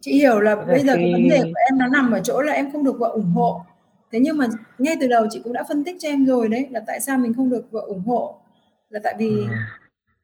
Chị 0.00 0.12
hiểu 0.12 0.40
là 0.40 0.56
bây 0.56 0.80
giờ 0.80 0.94
khi... 0.96 1.02
cái 1.02 1.12
vấn 1.12 1.28
đề 1.28 1.40
của 1.42 1.60
em 1.70 1.78
nó 1.78 1.86
nằm 1.86 2.10
ở 2.10 2.20
chỗ 2.24 2.40
là 2.40 2.52
em 2.52 2.72
không 2.72 2.84
được 2.84 2.98
vợ 2.98 3.08
ủng 3.08 3.32
hộ. 3.34 3.60
Thế 4.12 4.20
nhưng 4.20 4.38
mà 4.38 4.46
ngay 4.78 4.96
từ 5.00 5.08
đầu 5.08 5.26
chị 5.30 5.40
cũng 5.44 5.52
đã 5.52 5.64
phân 5.68 5.84
tích 5.84 5.96
cho 6.00 6.08
em 6.08 6.26
rồi 6.26 6.48
đấy 6.48 6.66
là 6.70 6.80
tại 6.86 7.00
sao 7.00 7.18
mình 7.18 7.34
không 7.34 7.50
được 7.50 7.70
vợ 7.70 7.80
ủng 7.80 8.02
hộ? 8.06 8.40
Là 8.90 9.00
tại 9.04 9.14
vì 9.18 9.28
ừ. 9.28 9.46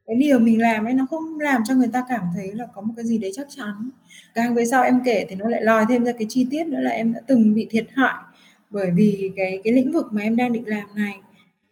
cái 0.07 0.17
điều 0.17 0.39
mình 0.39 0.61
làm 0.61 0.85
ấy 0.85 0.95
nó 0.95 1.07
không 1.11 1.41
làm 1.41 1.63
cho 1.65 1.75
người 1.75 1.91
ta 1.93 2.05
cảm 2.09 2.23
thấy 2.35 2.53
là 2.55 2.67
có 2.75 2.81
một 2.81 2.93
cái 2.97 3.05
gì 3.05 3.19
đấy 3.19 3.31
chắc 3.35 3.47
chắn. 3.57 3.91
Càng 4.35 4.55
về 4.55 4.65
sau 4.65 4.83
em 4.83 5.01
kể 5.05 5.27
thì 5.29 5.37
nó 5.37 5.49
lại 5.49 5.63
lòi 5.63 5.85
thêm 5.89 6.05
ra 6.05 6.13
cái 6.13 6.27
chi 6.29 6.47
tiết 6.51 6.67
nữa 6.67 6.81
là 6.81 6.91
em 6.91 7.13
đã 7.13 7.21
từng 7.27 7.55
bị 7.55 7.67
thiệt 7.71 7.87
hại 7.95 8.23
bởi 8.71 8.91
vì 8.95 9.33
cái 9.37 9.61
cái 9.65 9.73
lĩnh 9.73 9.93
vực 9.93 10.07
mà 10.11 10.23
em 10.23 10.37
đang 10.37 10.53
định 10.53 10.69
làm 10.69 10.89
này 10.97 11.21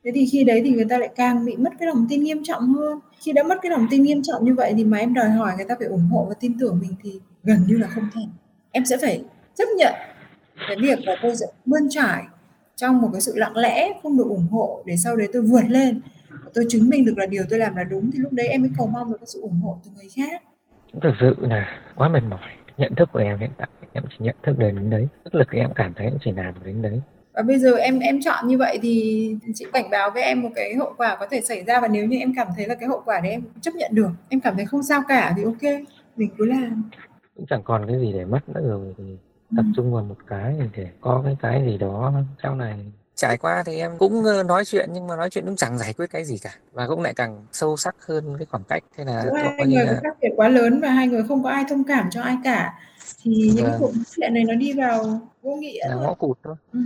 thế 0.05 0.11
thì 0.15 0.27
khi 0.33 0.45
đấy 0.45 0.63
thì 0.65 0.71
người 0.71 0.87
ta 0.89 0.99
lại 0.99 1.11
càng 1.17 1.45
bị 1.45 1.57
mất 1.57 1.71
cái 1.79 1.87
lòng 1.87 2.07
tin 2.09 2.23
nghiêm 2.23 2.41
trọng 2.45 2.63
hơn. 2.75 2.99
Khi 3.21 3.33
đã 3.33 3.43
mất 3.43 3.59
cái 3.63 3.71
lòng 3.71 3.87
tin 3.91 4.03
nghiêm 4.03 4.23
trọng 4.23 4.45
như 4.45 4.55
vậy 4.55 4.75
thì 4.77 4.85
mà 4.85 4.99
em 4.99 5.15
đòi 5.15 5.31
hỏi 5.31 5.53
người 5.57 5.67
ta 5.69 5.75
phải 5.79 5.89
ủng 5.89 6.09
hộ 6.11 6.27
và 6.29 6.35
tin 6.41 6.59
tưởng 6.59 6.79
mình 6.81 6.95
thì 7.03 7.21
gần 7.43 7.59
như 7.69 7.77
là 7.79 7.87
không 7.87 8.05
thể. 8.15 8.23
Em 8.71 8.85
sẽ 8.85 8.97
phải 9.03 9.25
chấp 9.55 9.65
nhận 9.77 9.93
cái 10.69 10.77
việc 10.81 10.99
là 11.03 11.17
tôi 11.23 11.37
sẽ 11.37 11.47
bươn 11.67 11.83
trải 11.91 12.25
trong 12.77 13.01
một 13.01 13.09
cái 13.13 13.21
sự 13.21 13.33
lặng 13.37 13.57
lẽ, 13.57 13.93
không 14.03 14.19
được 14.19 14.27
ủng 14.29 14.47
hộ 14.51 14.83
để 14.87 14.97
sau 14.97 15.17
đấy 15.17 15.29
tôi 15.33 15.43
vượt 15.43 15.65
lên. 15.69 16.01
Tôi 16.55 16.65
chứng 16.69 16.89
minh 16.89 17.05
được 17.05 17.19
là 17.19 17.27
điều 17.27 17.43
tôi 17.51 17.59
làm 17.59 17.77
là 17.77 17.85
đúng 17.85 18.11
thì 18.11 18.19
lúc 18.19 18.33
đấy 18.33 18.49
em 18.49 18.61
mới 18.61 18.71
cầu 18.79 18.87
mong 18.87 19.11
được 19.11 19.17
cái 19.21 19.27
sự 19.27 19.41
ủng 19.41 19.61
hộ 19.63 19.79
từ 19.85 19.91
người 19.97 20.09
khác. 20.17 20.43
Thực 21.03 21.13
sự 21.21 21.37
là 21.39 21.67
quá 21.97 22.09
mệt 22.09 22.23
mỏi. 22.31 22.51
Nhận 22.77 22.95
thức 22.95 23.09
của 23.13 23.19
em 23.19 23.39
hiện 23.39 23.51
tại, 23.59 23.69
em 23.93 24.05
chỉ 24.11 24.17
nhận 24.19 24.37
thức 24.43 24.59
đến 24.59 24.91
đấy. 24.91 25.09
Sức 25.25 25.35
lực 25.35 25.49
em 25.51 25.71
cảm 25.75 25.95
thấy 25.97 26.07
em 26.07 26.19
chỉ 26.25 26.33
làm 26.33 26.55
đến 26.65 26.83
đấy 26.83 27.01
và 27.39 27.43
bây 27.43 27.59
giờ 27.59 27.77
em 27.77 27.99
em 27.99 28.21
chọn 28.21 28.49
như 28.49 28.59
vậy 28.59 28.79
thì 28.83 29.35
chị 29.55 29.67
cảnh 29.73 29.91
báo 29.91 30.11
với 30.11 30.23
em 30.23 30.43
một 30.43 30.49
cái 30.55 30.75
hậu 30.75 30.95
quả 30.97 31.17
có 31.21 31.27
thể 31.31 31.41
xảy 31.41 31.65
ra. 31.65 31.81
Và 31.81 31.89
nếu 31.89 32.07
như 32.07 32.19
em 32.19 32.33
cảm 32.37 32.49
thấy 32.57 32.67
là 32.67 32.75
cái 32.75 32.89
hậu 32.89 33.03
quả 33.05 33.21
đấy 33.21 33.33
em 33.33 33.43
chấp 33.61 33.75
nhận 33.75 33.91
được 33.95 34.11
em 34.29 34.41
cảm 34.41 34.57
thấy 34.57 34.67
không 34.67 34.83
sao 34.83 35.03
cả 35.09 35.35
thì 35.37 35.45
ok 35.45 35.63
mình 36.17 36.31
cứ 36.39 36.45
làm. 36.45 36.91
Cũng 37.37 37.47
chẳng 37.51 37.63
còn 37.65 37.87
cái 37.87 37.99
gì 38.01 38.13
để 38.13 38.25
mất 38.25 38.49
nữa 38.49 38.61
rồi 38.65 38.95
thì 38.99 39.05
tập 39.57 39.65
ừ. 39.67 39.73
trung 39.77 39.93
vào 39.93 40.05
một 40.05 40.17
cái 40.27 40.55
để 40.77 40.89
có 41.01 41.23
cái 41.25 41.37
cái 41.43 41.65
gì 41.67 41.79
đó 41.79 42.13
sau 42.43 42.55
này. 42.55 42.75
Trải 43.15 43.37
qua 43.37 43.63
thì 43.67 43.79
em 43.79 43.99
cũng 43.99 44.23
nói 44.47 44.65
chuyện 44.65 44.91
nhưng 44.93 45.07
mà 45.07 45.17
nói 45.17 45.31
chuyện 45.31 45.45
cũng 45.45 45.57
chẳng 45.57 45.79
giải 45.79 45.93
quyết 45.93 46.07
cái 46.11 46.25
gì 46.25 46.39
cả. 46.43 46.51
Và 46.73 46.87
cũng 46.87 47.03
lại 47.03 47.15
càng 47.15 47.47
sâu 47.53 47.77
sắc 47.77 47.97
hơn 48.07 48.37
cái 48.39 48.47
khoảng 48.51 48.65
cách. 48.65 48.85
Thế 48.97 49.05
là 49.05 49.25
hai 49.43 49.67
người 49.67 49.85
là... 49.85 50.01
khác 50.03 50.17
biệt 50.21 50.29
quá 50.37 50.49
lớn 50.49 50.81
và 50.81 50.89
hai 50.89 51.09
người 51.09 51.23
không 51.29 51.43
có 51.43 51.51
ai 51.51 51.65
thông 51.69 51.85
cảm 51.85 52.11
cho 52.11 52.23
ai 52.23 52.37
cả 52.45 52.75
thì 53.23 53.53
những 53.55 53.65
vâng. 53.65 53.77
cuộc 53.79 53.93
chuyện 54.17 54.35
này 54.35 54.45
nó 54.45 54.55
đi 54.55 54.73
vào 54.73 55.21
vô 55.43 55.57
nghĩa 55.57 55.89
là 55.89 55.95
ngõ 55.95 56.15
cụt 56.15 56.39
thôi 56.45 56.55
ừ. 56.73 56.81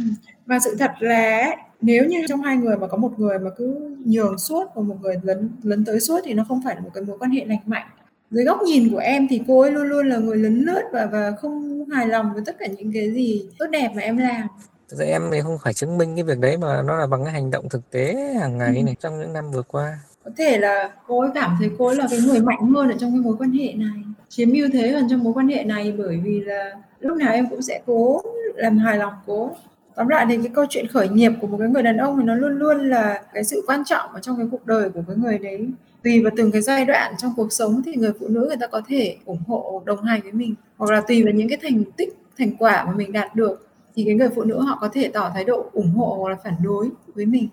và 0.47 0.59
sự 0.59 0.77
thật 0.79 0.91
là 1.01 1.57
nếu 1.81 2.05
như 2.05 2.25
trong 2.29 2.43
hai 2.43 2.57
người 2.57 2.77
mà 2.77 2.87
có 2.87 2.97
một 2.97 3.19
người 3.19 3.39
mà 3.39 3.51
cứ 3.57 3.97
nhường 4.05 4.39
suốt 4.39 4.65
và 4.75 4.83
một 4.83 4.97
người 5.01 5.17
lấn 5.23 5.51
lấn 5.63 5.85
tới 5.85 6.01
suốt 6.01 6.21
thì 6.25 6.35
nó 6.35 6.45
không 6.49 6.61
phải 6.65 6.75
là 6.75 6.81
một 6.81 6.91
cái 6.95 7.05
mối 7.05 7.19
quan 7.19 7.31
hệ 7.31 7.45
lành 7.45 7.61
mạnh 7.67 7.87
dưới 8.31 8.45
góc 8.45 8.63
nhìn 8.63 8.91
của 8.91 8.99
em 8.99 9.27
thì 9.31 9.43
cô 9.49 9.61
ấy 9.61 9.71
luôn 9.71 9.89
luôn 9.89 10.09
là 10.09 10.17
người 10.17 10.37
lấn 10.37 10.61
lướt 10.61 10.83
và 10.93 11.07
và 11.07 11.33
không 11.41 11.85
hài 11.91 12.07
lòng 12.07 12.35
với 12.35 12.43
tất 12.47 12.57
cả 12.59 12.67
những 12.67 12.93
cái 12.93 13.13
gì 13.13 13.49
tốt 13.59 13.67
đẹp 13.73 13.93
mà 13.95 14.03
em 14.03 14.17
làm 14.17 14.47
Thực 14.89 14.99
ra 14.99 15.07
em 15.07 15.23
thì 15.33 15.41
không 15.41 15.59
phải 15.65 15.75
chứng 15.75 15.99
minh 15.99 16.15
cái 16.15 16.25
việc 16.25 16.39
đấy 16.39 16.57
mà 16.57 16.83
nó 16.83 16.97
là 16.97 17.07
bằng 17.07 17.25
cái 17.25 17.33
hành 17.33 17.51
động 17.51 17.69
thực 17.69 17.91
tế 17.91 18.35
hàng 18.41 18.59
ngày 18.59 18.77
ừ. 18.77 18.83
này 18.83 18.97
trong 19.01 19.21
những 19.21 19.33
năm 19.33 19.51
vừa 19.51 19.63
qua 19.63 19.99
có 20.25 20.31
thể 20.37 20.59
là 20.59 20.93
cô 21.07 21.21
ấy 21.21 21.31
cảm 21.35 21.57
thấy 21.59 21.71
cô 21.79 21.87
ấy 21.87 21.97
là 21.97 22.07
cái 22.11 22.21
người 22.27 22.41
mạnh 22.41 22.71
hơn 22.75 22.91
ở 22.91 22.97
trong 22.99 23.11
cái 23.11 23.21
mối 23.21 23.37
quan 23.39 23.53
hệ 23.53 23.73
này 23.73 24.03
chiếm 24.29 24.53
ưu 24.53 24.69
thế 24.73 24.89
hơn 24.89 25.07
trong 25.11 25.25
mối 25.25 25.33
quan 25.33 25.49
hệ 25.49 25.65
này 25.65 25.95
bởi 25.99 26.21
vì 26.25 26.41
là 26.41 26.71
lúc 27.01 27.17
nào 27.17 27.33
em 27.33 27.47
cũng 27.51 27.63
sẽ 27.63 27.81
cố 27.87 28.23
làm 28.55 28.79
hài 28.79 28.99
lòng 28.99 29.13
cố 29.27 29.51
tóm 29.95 30.09
lại 30.09 30.27
thì 30.29 30.37
cái 30.37 30.53
câu 30.55 30.67
chuyện 30.71 30.87
khởi 30.87 31.09
nghiệp 31.09 31.33
của 31.41 31.47
một 31.47 31.57
cái 31.59 31.69
người 31.69 31.83
đàn 31.83 31.97
ông 31.97 32.19
thì 32.19 32.25
nó 32.25 32.35
luôn 32.35 32.59
luôn 32.59 32.89
là 32.89 33.23
cái 33.35 33.45
sự 33.45 33.65
quan 33.67 33.83
trọng 33.85 34.11
ở 34.13 34.21
trong 34.21 34.37
cái 34.37 34.47
cuộc 34.51 34.67
đời 34.67 34.91
của 34.91 35.01
cái 35.07 35.17
người 35.17 35.39
đấy 35.39 35.69
tùy 36.03 36.23
vào 36.23 36.33
từng 36.37 36.51
cái 36.53 36.63
giai 36.63 36.85
đoạn 36.85 37.15
trong 37.19 37.33
cuộc 37.37 37.53
sống 37.53 37.83
thì 37.85 37.95
người 37.95 38.13
phụ 38.21 38.29
nữ 38.29 38.45
người 38.49 38.57
ta 38.61 38.67
có 38.67 38.83
thể 38.89 39.17
ủng 39.25 39.43
hộ 39.47 39.83
đồng 39.85 40.03
hành 40.03 40.21
với 40.23 40.33
mình 40.33 40.55
hoặc 40.77 40.91
là 40.91 41.01
tùy 41.01 41.23
vào 41.25 41.33
những 41.33 41.49
cái 41.49 41.59
thành 41.63 41.85
tích 41.97 42.17
thành 42.39 42.57
quả 42.59 42.85
mà 42.85 42.93
mình 42.93 43.13
đạt 43.13 43.35
được 43.35 43.69
thì 43.95 44.05
cái 44.05 44.15
người 44.15 44.29
phụ 44.35 44.43
nữ 44.43 44.61
họ 44.61 44.79
có 44.81 44.89
thể 44.93 45.11
tỏ 45.15 45.31
thái 45.35 45.45
độ 45.45 45.71
ủng 45.73 45.91
hộ 45.95 46.17
hoặc 46.21 46.31
là 46.31 46.37
phản 46.45 46.55
đối 46.63 46.89
với 47.15 47.27
mình. 47.27 47.49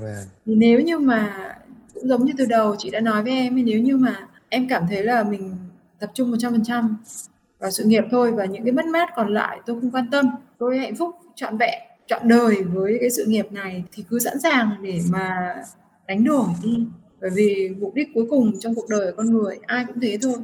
Vâng. 0.00 0.24
thì 0.46 0.54
nếu 0.54 0.80
như 0.80 0.98
mà 0.98 1.52
giống 2.02 2.24
như 2.24 2.32
từ 2.38 2.46
đầu, 2.46 2.76
chị 2.78 2.90
đã 2.90 3.00
nói 3.00 3.22
với 3.22 3.32
em 3.32 3.64
nếu 3.64 3.80
như 3.80 3.96
mà 3.96 4.28
em 4.48 4.68
cảm 4.68 4.86
thấy 4.88 5.04
là 5.04 5.22
mình 5.22 5.54
tập 5.98 6.10
trung 6.14 6.32
100% 6.32 6.94
vào 7.58 7.70
sự 7.70 7.84
nghiệp 7.84 8.04
thôi 8.10 8.32
và 8.32 8.44
những 8.44 8.64
cái 8.64 8.72
mất 8.72 8.86
mát 8.86 9.08
còn 9.16 9.34
lại 9.34 9.60
tôi 9.66 9.80
không 9.80 9.90
quan 9.90 10.10
tâm, 10.10 10.26
tôi 10.58 10.78
hạnh 10.78 10.96
phúc, 10.96 11.14
trọn 11.34 11.58
vẹn, 11.58 11.80
trọn 12.06 12.28
đời 12.28 12.62
với 12.62 12.96
cái 13.00 13.10
sự 13.10 13.24
nghiệp 13.28 13.52
này 13.52 13.84
thì 13.92 14.04
cứ 14.08 14.18
sẵn 14.18 14.40
sàng 14.40 14.70
để 14.82 15.00
mà 15.10 15.54
đánh 16.06 16.24
đổi 16.24 16.46
đi. 16.62 16.86
Bởi 17.20 17.30
vì 17.34 17.70
mục 17.80 17.94
đích 17.94 18.08
cuối 18.14 18.26
cùng 18.30 18.52
trong 18.60 18.74
cuộc 18.74 18.88
đời 18.88 19.12
của 19.12 19.16
con 19.16 19.30
người 19.30 19.58
ai 19.66 19.84
cũng 19.86 20.00
thế 20.00 20.18
thôi, 20.22 20.34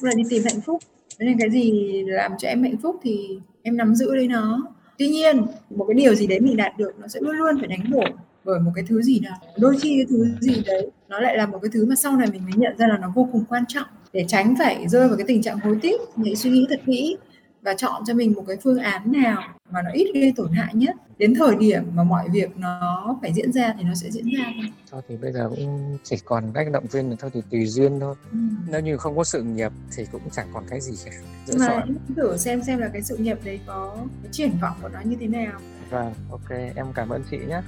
cũng 0.00 0.08
là 0.08 0.12
đi 0.16 0.22
tìm 0.28 0.42
hạnh 0.44 0.60
phúc. 0.60 0.82
Nên 1.18 1.38
cái 1.38 1.50
gì 1.50 2.02
làm 2.06 2.32
cho 2.38 2.48
em 2.48 2.62
hạnh 2.62 2.76
phúc 2.82 2.96
thì 3.02 3.38
em 3.62 3.76
nắm 3.76 3.94
giữ 3.94 4.14
lấy 4.14 4.28
nó. 4.28 4.62
Tuy 4.98 5.08
nhiên, 5.08 5.46
một 5.70 5.84
cái 5.88 5.94
điều 5.94 6.14
gì 6.14 6.26
đấy 6.26 6.40
mình 6.40 6.56
đạt 6.56 6.78
được 6.78 6.92
nó 6.98 7.08
sẽ 7.08 7.20
luôn 7.20 7.36
luôn 7.36 7.58
phải 7.58 7.68
đánh 7.68 7.90
đổi 7.90 8.10
bởi 8.44 8.60
một 8.60 8.70
cái 8.74 8.84
thứ 8.88 9.02
gì 9.02 9.20
đó. 9.20 9.30
Đôi 9.58 9.76
khi 9.80 9.96
cái 9.96 10.06
thứ 10.10 10.26
gì 10.40 10.62
đấy 10.66 10.90
nó 11.08 11.20
lại 11.20 11.36
là 11.36 11.46
một 11.46 11.58
cái 11.62 11.70
thứ 11.72 11.86
mà 11.86 11.94
sau 11.94 12.16
này 12.16 12.28
mình 12.32 12.44
mới 12.44 12.52
nhận 12.56 12.78
ra 12.78 12.86
là 12.86 12.98
nó 12.98 13.12
vô 13.14 13.28
cùng 13.32 13.44
quan 13.48 13.64
trọng 13.68 13.86
để 14.12 14.24
tránh 14.28 14.54
phải 14.58 14.88
rơi 14.88 15.08
vào 15.08 15.16
cái 15.16 15.26
tình 15.28 15.42
trạng 15.42 15.58
hối 15.58 15.78
tiếc 15.82 16.00
hãy 16.24 16.36
suy 16.36 16.50
nghĩ 16.50 16.66
thật 16.70 16.80
kỹ 16.86 17.16
và 17.62 17.74
chọn 17.74 18.02
cho 18.06 18.14
mình 18.14 18.32
một 18.32 18.44
cái 18.48 18.56
phương 18.64 18.78
án 18.78 19.12
nào 19.12 19.42
mà 19.70 19.82
nó 19.82 19.90
ít 19.92 20.10
gây 20.14 20.32
tổn 20.36 20.52
hại 20.52 20.74
nhất 20.74 20.96
đến 21.18 21.34
thời 21.34 21.56
điểm 21.56 21.82
mà 21.94 22.04
mọi 22.04 22.28
việc 22.28 22.56
nó 22.56 23.18
phải 23.22 23.32
diễn 23.34 23.52
ra 23.52 23.74
thì 23.78 23.84
nó 23.84 23.94
sẽ 23.94 24.10
diễn 24.10 24.24
ra 24.38 24.44
thôi. 24.54 24.72
Thôi 24.90 25.02
thì 25.08 25.16
bây 25.16 25.32
giờ 25.32 25.50
cũng 25.56 25.98
chỉ 26.04 26.16
còn 26.24 26.52
cách 26.54 26.66
động 26.72 26.86
viên 26.86 27.16
thôi 27.18 27.30
thì 27.34 27.42
tùy 27.50 27.66
duyên 27.66 28.00
thôi. 28.00 28.14
Ừ. 28.32 28.38
Nếu 28.68 28.80
như 28.80 28.96
không 28.96 29.16
có 29.16 29.24
sự 29.24 29.42
nghiệp 29.42 29.72
thì 29.96 30.06
cũng 30.12 30.22
chẳng 30.32 30.46
còn 30.54 30.64
cái 30.70 30.80
gì 30.80 30.92
cả. 31.04 31.12
Nhưng 31.46 31.58
mà 31.58 31.84
thử 32.16 32.36
xem 32.36 32.62
xem 32.62 32.78
là 32.78 32.88
cái 32.92 33.02
sự 33.02 33.16
nghiệp 33.16 33.38
đấy 33.44 33.60
có 33.66 33.96
cái 34.22 34.32
triển 34.32 34.50
vọng 34.62 34.76
của 34.82 34.88
nó 34.88 35.00
như 35.04 35.16
thế 35.20 35.26
nào. 35.26 35.60
Vâng, 35.90 36.14
ok, 36.30 36.50
em 36.50 36.86
cảm 36.94 37.08
ơn 37.08 37.22
chị 37.30 37.38
nhé. 37.48 37.60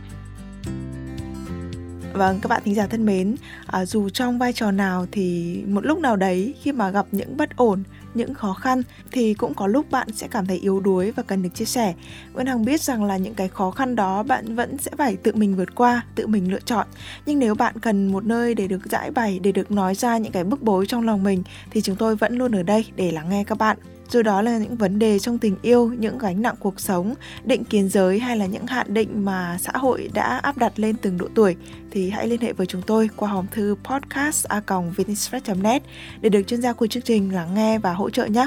Vâng, 2.13 2.39
các 2.43 2.49
bạn 2.49 2.63
thính 2.65 2.75
giả 2.75 2.87
thân 2.87 3.07
mến, 3.07 3.37
à, 3.67 3.85
dù 3.85 4.09
trong 4.09 4.39
vai 4.39 4.53
trò 4.53 4.71
nào 4.71 5.07
thì 5.13 5.57
một 5.67 5.87
lúc 5.87 5.99
nào 5.99 6.17
đấy 6.17 6.55
khi 6.63 6.73
mà 6.73 6.91
gặp 6.91 7.07
những 7.13 7.37
bất 7.37 7.57
ổn, 7.57 7.83
những 8.15 8.35
khó 8.35 8.53
khăn 8.53 8.83
thì 9.13 9.35
cũng 9.35 9.55
có 9.55 9.67
lúc 9.67 9.91
bạn 9.91 10.09
sẽ 10.13 10.29
cảm 10.29 10.47
thấy 10.47 10.57
yếu 10.57 10.81
đuối 10.81 11.11
và 11.11 11.23
cần 11.23 11.43
được 11.43 11.49
chia 11.55 11.65
sẻ. 11.65 11.95
Nguyễn 12.33 12.47
Hằng 12.47 12.65
biết 12.65 12.81
rằng 12.81 13.05
là 13.05 13.17
những 13.17 13.35
cái 13.35 13.49
khó 13.49 13.71
khăn 13.71 13.97
đó 13.97 14.23
bạn 14.23 14.55
vẫn 14.57 14.79
sẽ 14.79 14.91
phải 14.99 15.17
tự 15.17 15.35
mình 15.35 15.57
vượt 15.57 15.75
qua, 15.75 16.03
tự 16.15 16.27
mình 16.27 16.53
lựa 16.53 16.61
chọn. 16.61 16.87
Nhưng 17.27 17.39
nếu 17.39 17.55
bạn 17.55 17.79
cần 17.79 18.13
một 18.13 18.25
nơi 18.25 18.55
để 18.55 18.67
được 18.67 18.87
giải 18.91 19.11
bày, 19.11 19.39
để 19.43 19.53
được 19.53 19.71
nói 19.71 19.95
ra 19.95 20.19
những 20.19 20.33
cái 20.33 20.45
bức 20.45 20.63
bối 20.63 20.87
trong 20.87 21.07
lòng 21.07 21.23
mình 21.23 21.43
thì 21.71 21.81
chúng 21.81 21.97
tôi 21.97 22.17
vẫn 22.17 22.39
luôn 22.39 22.55
ở 22.55 22.63
đây 22.63 22.85
để 22.97 23.13
lắng 23.13 23.29
nghe 23.31 23.45
các 23.45 23.59
bạn 23.59 23.77
dù 24.11 24.23
đó 24.23 24.43
là 24.43 24.59
những 24.59 24.77
vấn 24.77 24.99
đề 24.99 25.19
trong 25.19 25.39
tình 25.39 25.57
yêu, 25.63 25.93
những 25.99 26.19
gánh 26.19 26.43
nặng 26.43 26.55
cuộc 26.59 26.81
sống, 26.81 27.15
định 27.45 27.65
kiến 27.65 27.89
giới 27.89 28.19
hay 28.19 28.37
là 28.37 28.47
những 28.47 28.67
hạn 28.67 28.95
định 28.95 29.25
mà 29.25 29.59
xã 29.61 29.73
hội 29.75 30.11
đã 30.15 30.39
áp 30.39 30.59
đặt 30.59 30.73
lên 30.77 30.97
từng 30.97 31.19
độ 31.19 31.29
tuổi 31.35 31.57
thì 31.91 32.11
hãy 32.11 32.29
liên 32.29 32.41
hệ 32.41 32.53
với 32.53 32.67
chúng 32.67 32.83
tôi 32.83 33.11
qua 33.17 33.29
hòm 33.29 33.47
thư 33.51 33.77
podcast.vietnamexpress.net 33.85 35.83
để 36.21 36.29
được 36.29 36.43
chuyên 36.43 36.63
gia 36.63 36.73
của 36.73 36.87
chương 36.87 37.03
trình 37.03 37.35
lắng 37.35 37.55
nghe 37.55 37.79
và 37.79 37.93
hỗ 37.93 38.11
trợ 38.11 38.27
nhé. 38.27 38.47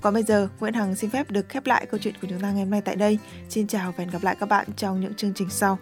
Còn 0.00 0.14
bây 0.14 0.22
giờ, 0.22 0.48
Nguyễn 0.60 0.74
Hằng 0.74 0.94
xin 0.94 1.10
phép 1.10 1.30
được 1.30 1.48
khép 1.48 1.66
lại 1.66 1.86
câu 1.90 2.00
chuyện 2.02 2.14
của 2.22 2.28
chúng 2.30 2.40
ta 2.40 2.50
ngày 2.50 2.62
hôm 2.62 2.70
nay 2.70 2.80
tại 2.84 2.96
đây. 2.96 3.18
Xin 3.48 3.66
chào 3.66 3.92
và 3.92 3.98
hẹn 3.98 4.10
gặp 4.10 4.22
lại 4.22 4.36
các 4.40 4.48
bạn 4.48 4.66
trong 4.76 5.00
những 5.00 5.14
chương 5.14 5.32
trình 5.34 5.50
sau. 5.50 5.78